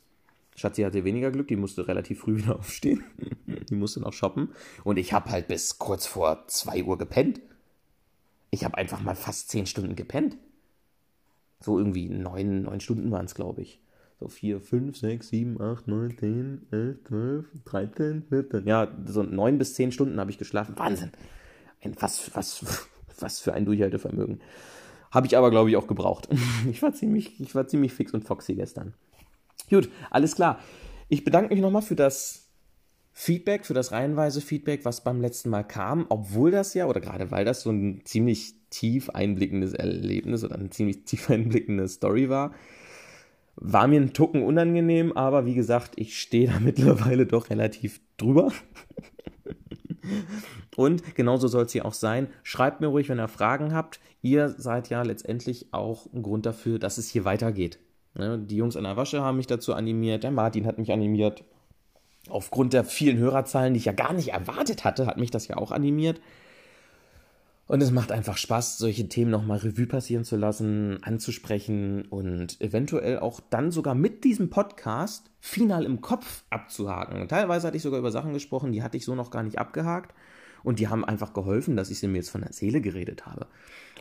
Schatzi 0.56 0.84
hatte 0.84 1.04
weniger 1.04 1.32
Glück, 1.32 1.50
die 1.50 1.58
musste 1.58 1.90
relativ 1.90 2.22
früh 2.22 2.38
wieder 2.42 2.56
aufstehen. 2.56 3.04
die 3.70 3.76
musste 3.76 4.00
noch 4.00 4.14
shoppen. 4.14 4.54
Und 4.86 4.98
ich 4.98 5.12
habe 5.12 5.32
halt 5.32 5.50
bis 5.50 5.80
kurz 5.80 6.06
vor 6.06 6.46
2 6.48 6.86
Uhr 6.86 6.98
gepennt. 6.98 7.42
Ich 8.52 8.64
habe 8.64 8.78
einfach 8.78 9.02
mal 9.02 9.16
fast 9.16 9.50
10 9.50 9.66
Stunden 9.66 9.98
gepennt. 9.98 10.38
So 11.60 11.78
irgendwie 11.78 12.08
neun, 12.08 12.62
neun 12.62 12.80
Stunden 12.80 13.12
waren 13.12 13.26
es, 13.26 13.36
glaube 13.36 13.64
ich. 13.64 13.82
So 14.22 14.30
4, 14.30 14.62
5, 14.62 14.98
6, 14.98 15.28
7, 15.28 15.62
8, 15.62 15.88
9, 15.90 16.18
10, 16.18 16.68
11, 16.72 17.04
12, 17.06 17.46
13, 17.66 18.24
14. 18.30 18.66
Ja, 18.66 18.88
so 19.06 19.24
9 19.24 19.58
bis 19.58 19.74
10 19.74 19.92
Stunden 19.92 20.22
habe 20.22 20.32
ich 20.32 20.38
geschlafen. 20.38 20.78
Wahnsinn. 20.78 21.12
Ein, 21.82 21.96
was, 22.00 22.32
was, 22.36 22.66
was 23.20 23.40
für 23.40 23.54
ein 23.54 23.66
Durchhaltevermögen. 23.66 24.42
Habe 25.12 25.28
ich 25.28 25.38
aber, 25.38 25.50
glaube 25.50 25.70
ich, 25.70 25.78
auch 25.78 25.88
gebraucht. 25.88 26.28
Ich 26.70 26.82
war, 26.82 26.94
ziemlich, 26.94 27.40
ich 27.40 27.56
war 27.56 27.68
ziemlich 27.68 27.94
fix 27.94 28.14
und 28.14 28.24
foxy 28.24 28.56
gestern. 28.56 28.94
Gut, 29.70 29.90
alles 30.10 30.36
klar. 30.36 30.60
Ich 31.08 31.24
bedanke 31.24 31.54
mich 31.54 31.62
nochmal 31.62 31.82
für 31.82 31.96
das 31.96 32.50
Feedback, 33.14 33.66
für 33.66 33.74
das 33.74 33.92
reihenweise 33.92 34.40
Feedback, 34.40 34.86
was 34.86 35.04
beim 35.04 35.20
letzten 35.20 35.50
Mal 35.50 35.64
kam, 35.64 36.06
obwohl 36.10 36.52
das 36.52 36.74
ja, 36.74 36.86
oder 36.86 37.02
gerade 37.02 37.32
weil 37.32 37.44
das 37.44 37.64
so 37.64 37.72
ein 37.72 38.02
ziemlich 38.06 38.54
tief 38.70 39.10
einblickendes 39.10 39.74
Erlebnis 39.74 40.44
oder 40.44 40.56
eine 40.56 40.70
ziemlich 40.70 41.04
tief 41.06 41.30
einblickende 41.30 41.88
Story 41.88 42.30
war, 42.30 42.54
war 43.56 43.88
mir 43.88 44.00
ein 44.00 44.14
Tucken 44.14 44.42
unangenehm, 44.42 45.12
aber 45.12 45.46
wie 45.46 45.54
gesagt, 45.54 45.94
ich 45.98 46.18
stehe 46.18 46.48
da 46.48 46.60
mittlerweile 46.60 47.26
doch 47.26 47.50
relativ 47.50 48.00
drüber. 48.16 48.54
Und 50.76 51.16
genauso 51.16 51.48
soll 51.48 51.66
es 51.66 51.72
hier 51.72 51.86
auch 51.86 51.94
sein. 51.94 52.28
Schreibt 52.44 52.82
mir 52.82 52.88
ruhig, 52.88 53.10
wenn 53.10 53.20
ihr 53.20 53.28
Fragen 53.28 53.74
habt. 53.74 54.00
Ihr 54.22 54.50
seid 54.50 54.90
ja 54.90 55.02
letztendlich 55.02 55.68
auch 55.72 56.08
ein 56.14 56.24
Grund 56.24 56.46
dafür, 56.46 56.80
dass 56.80 56.98
es 56.98 57.10
hier 57.10 57.26
weitergeht. 57.26 57.80
Ne, 58.16 58.40
die 58.40 58.58
Jungs 58.58 58.76
an 58.76 58.84
der 58.84 58.98
Wasche 58.98 59.22
haben 59.22 59.38
mich 59.38 59.48
dazu 59.48 59.74
animiert, 59.74 60.24
der 60.24 60.32
Martin 60.32 60.66
hat 60.66 60.78
mich 60.78 60.92
animiert, 60.92 61.44
aufgrund 62.28 62.74
der 62.74 62.84
vielen 62.84 63.18
Hörerzahlen, 63.18 63.74
die 63.74 63.80
ich 63.80 63.86
ja 63.86 63.94
gar 63.94 64.14
nicht 64.14 64.30
erwartet 64.30 64.84
hatte, 64.84 65.06
hat 65.06 65.18
mich 65.18 65.32
das 65.32 65.48
ja 65.48 65.58
auch 65.58 65.72
animiert. 65.72 66.20
Und 67.70 67.82
es 67.82 67.92
macht 67.92 68.12
einfach 68.12 68.38
Spaß, 68.38 68.80
solche 68.80 69.08
Themen 69.10 69.30
nochmal 69.30 69.60
Revue 69.60 69.86
passieren 69.86 70.24
zu 70.24 70.38
lassen, 70.38 71.04
anzusprechen 71.04 72.02
und 72.08 72.60
eventuell 72.60 73.20
auch 73.20 73.40
dann 73.52 73.70
sogar 73.70 73.94
mit 73.94 74.24
diesem 74.24 74.50
Podcast 74.50 75.30
final 75.40 75.86
im 75.86 76.02
Kopf 76.02 76.46
abzuhaken. 76.50 77.28
Teilweise 77.28 77.68
hatte 77.68 77.78
ich 77.78 77.84
sogar 77.84 78.00
über 78.00 78.10
Sachen 78.10 78.34
gesprochen, 78.34 78.72
die 78.72 78.82
hatte 78.82 78.98
ich 78.98 79.06
so 79.06 79.14
noch 79.14 79.30
gar 79.30 79.44
nicht 79.44 79.60
abgehakt. 79.60 80.16
Und 80.64 80.80
die 80.80 80.88
haben 80.88 81.06
einfach 81.06 81.32
geholfen, 81.32 81.76
dass 81.76 81.92
ich 81.92 82.00
sie 82.00 82.08
mir 82.08 82.18
jetzt 82.18 82.32
von 82.32 82.42
der 82.42 82.54
Seele 82.54 82.82
geredet 82.82 83.28
habe. 83.28 83.46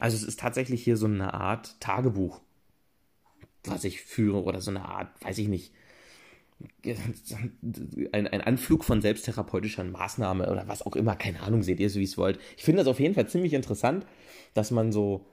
Also 0.01 0.17
es 0.17 0.23
ist 0.23 0.41
tatsächlich 0.41 0.83
hier 0.83 0.97
so 0.97 1.05
eine 1.05 1.35
Art 1.35 1.79
Tagebuch, 1.79 2.41
was 3.65 3.85
ich 3.85 4.01
führe 4.01 4.45
oder 4.45 4.63
so 4.63 4.71
eine 4.71 4.87
Art, 4.87 5.09
weiß 5.23 5.37
ich 5.37 5.49
nicht, 5.49 5.75
ein, 8.13 8.27
ein 8.27 8.41
Anflug 8.41 8.85
von 8.85 9.01
selbsttherapeutischer 9.01 9.85
Maßnahme 9.85 10.51
oder 10.51 10.67
was 10.67 10.85
auch 10.85 10.97
immer, 10.97 11.17
keine 11.17 11.41
Ahnung, 11.41 11.63
seht 11.63 11.81
ihr 11.81 11.91
so, 11.91 12.01
wie 12.01 12.05
es 12.05 12.19
wollt. 12.19 12.39
Ich 12.57 12.65
finde 12.65 12.83
das 12.83 12.89
auf 12.89 13.01
jeden 13.01 13.15
Fall 13.15 13.29
ziemlich 13.29 13.53
interessant, 13.53 14.07
dass 14.55 14.71
man 14.71 14.91
so 14.93 15.27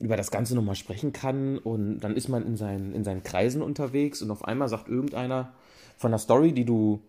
über 0.00 0.16
das 0.16 0.30
Ganze 0.30 0.54
nochmal 0.54 0.76
sprechen 0.76 1.12
kann 1.12 1.58
und 1.58 2.00
dann 2.00 2.16
ist 2.16 2.28
man 2.28 2.46
in 2.46 2.56
seinen, 2.56 2.94
in 2.94 3.04
seinen 3.04 3.22
Kreisen 3.22 3.60
unterwegs 3.60 4.22
und 4.22 4.30
auf 4.30 4.44
einmal 4.44 4.68
sagt 4.68 4.88
irgendeiner 4.88 5.52
von 5.98 6.10
der 6.10 6.18
Story, 6.18 6.52
die 6.52 6.64
du 6.64 7.02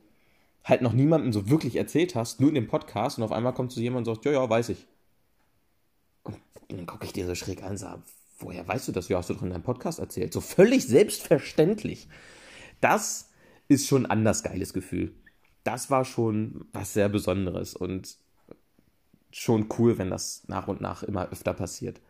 halt 0.65 0.81
noch 0.81 0.93
niemandem 0.93 1.31
so 1.31 1.49
wirklich 1.49 1.77
erzählt 1.77 2.15
hast, 2.15 2.41
nur 2.41 2.49
in 2.49 2.55
dem 2.55 2.67
Podcast 2.67 3.17
und 3.17 3.23
auf 3.23 3.31
einmal 3.31 3.53
kommt 3.53 3.71
zu 3.71 3.79
jemand 3.79 4.07
und 4.07 4.15
sagt, 4.15 4.25
ja, 4.25 4.33
ja, 4.33 4.49
weiß 4.49 4.69
ich. 4.69 4.85
Und 6.23 6.37
dann 6.67 6.85
gucke 6.85 7.05
ich 7.05 7.13
dir 7.13 7.25
so 7.25 7.35
schräg 7.35 7.63
an 7.63 7.71
und 7.71 7.77
sage, 7.77 8.01
woher 8.39 8.67
weißt 8.67 8.89
du 8.89 8.91
das? 8.91 9.07
Ja, 9.07 9.17
hast 9.17 9.29
du 9.29 9.33
doch 9.33 9.43
in 9.43 9.49
deinem 9.49 9.63
Podcast 9.63 9.99
erzählt. 9.99 10.33
So 10.33 10.41
völlig 10.41 10.85
selbstverständlich. 10.85 12.07
Das 12.81 13.30
ist 13.71 13.87
schon 13.87 14.05
ein 14.05 14.11
anders 14.11 14.43
geiles 14.43 14.73
Gefühl. 14.73 15.13
Das 15.63 15.89
war 15.89 16.03
schon 16.03 16.65
was 16.73 16.93
sehr 16.93 17.07
Besonderes 17.07 17.73
und 17.73 18.17
schon 19.31 19.69
cool, 19.77 19.97
wenn 19.97 20.09
das 20.09 20.43
nach 20.47 20.67
und 20.67 20.81
nach 20.81 21.03
immer 21.03 21.31
öfter 21.31 21.53
passiert. 21.53 22.01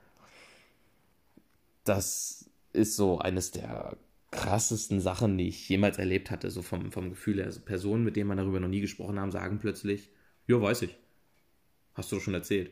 Das 1.83 2.49
ist 2.73 2.95
so 2.95 3.19
eines 3.19 3.51
der 3.51 3.95
krassesten 4.31 5.01
Sachen, 5.01 5.37
die 5.37 5.49
ich 5.49 5.69
jemals 5.69 5.97
erlebt 5.99 6.31
hatte, 6.31 6.49
so 6.49 6.63
vom, 6.63 6.91
vom 6.91 7.09
Gefühl 7.09 7.37
her. 7.37 7.45
Also 7.45 7.59
Personen, 7.59 8.03
mit 8.03 8.15
denen 8.15 8.29
man 8.29 8.37
darüber 8.37 8.59
noch 8.59 8.67
nie 8.67 8.81
gesprochen 8.81 9.19
haben, 9.19 9.31
sagen 9.31 9.59
plötzlich, 9.59 10.09
ja, 10.47 10.59
weiß 10.59 10.83
ich. 10.83 10.97
Hast 11.93 12.11
du 12.11 12.15
doch 12.15 12.23
schon 12.23 12.33
erzählt. 12.33 12.71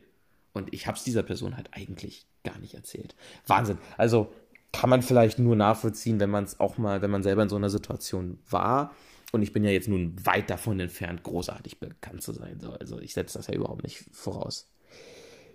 Und 0.52 0.72
ich 0.72 0.86
habe 0.88 0.96
es 0.96 1.04
dieser 1.04 1.22
Person 1.22 1.56
halt 1.56 1.68
eigentlich 1.72 2.26
gar 2.42 2.58
nicht 2.58 2.74
erzählt. 2.74 3.14
Wahnsinn. 3.46 3.78
Also 3.98 4.32
kann 4.72 4.90
man 4.90 5.02
vielleicht 5.02 5.38
nur 5.38 5.56
nachvollziehen, 5.56 6.20
wenn 6.20 6.30
man 6.30 6.44
es 6.44 6.60
auch 6.60 6.78
mal, 6.78 7.02
wenn 7.02 7.10
man 7.10 7.22
selber 7.22 7.42
in 7.42 7.48
so 7.48 7.56
einer 7.56 7.70
Situation 7.70 8.38
war. 8.48 8.94
Und 9.32 9.42
ich 9.42 9.52
bin 9.52 9.64
ja 9.64 9.70
jetzt 9.70 9.88
nun 9.88 10.14
weit 10.24 10.50
davon 10.50 10.80
entfernt, 10.80 11.22
großartig 11.22 11.78
bekannt 11.78 12.22
zu 12.22 12.32
sein. 12.32 12.60
Also 12.78 12.98
ich 13.00 13.14
setze 13.14 13.38
das 13.38 13.46
ja 13.46 13.54
überhaupt 13.54 13.82
nicht 13.82 14.04
voraus. 14.12 14.68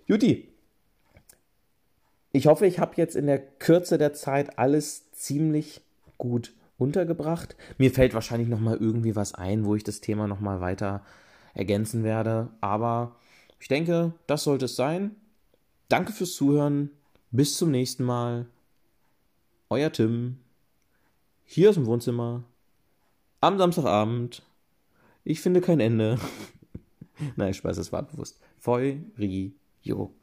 Juti, 0.06 0.48
ich 2.32 2.46
hoffe, 2.46 2.66
ich 2.66 2.78
habe 2.78 2.92
jetzt 2.96 3.16
in 3.16 3.26
der 3.26 3.38
Kürze 3.38 3.98
der 3.98 4.12
Zeit 4.12 4.58
alles 4.58 5.10
ziemlich 5.12 5.80
gut 6.18 6.52
untergebracht. 6.78 7.56
Mir 7.78 7.90
fällt 7.90 8.14
wahrscheinlich 8.14 8.48
noch 8.48 8.60
mal 8.60 8.76
irgendwie 8.76 9.16
was 9.16 9.34
ein, 9.34 9.64
wo 9.64 9.74
ich 9.74 9.84
das 9.84 10.00
Thema 10.00 10.26
noch 10.26 10.40
mal 10.40 10.60
weiter 10.60 11.02
ergänzen 11.54 12.04
werde. 12.04 12.50
Aber 12.60 13.16
ich 13.58 13.68
denke, 13.68 14.12
das 14.26 14.44
sollte 14.44 14.66
es 14.66 14.76
sein. 14.76 15.16
Danke 15.88 16.12
fürs 16.12 16.34
Zuhören. 16.34 16.90
Bis 17.30 17.56
zum 17.56 17.70
nächsten 17.70 18.04
Mal. 18.04 18.46
Euer 19.68 19.92
Tim. 19.92 20.38
Hier 21.44 21.70
aus 21.70 21.74
dem 21.74 21.86
Wohnzimmer. 21.86 22.44
Am 23.40 23.58
Samstagabend. 23.58 24.42
Ich 25.24 25.40
finde 25.40 25.60
kein 25.60 25.80
Ende. 25.80 26.18
Nein, 27.36 27.52
Spaß, 27.52 27.78
es 27.78 27.90
war 27.90 28.04
bewusst. 28.04 28.40
Feu, 28.58 28.98
Ri, 29.18 29.56
Jo. 29.82 30.14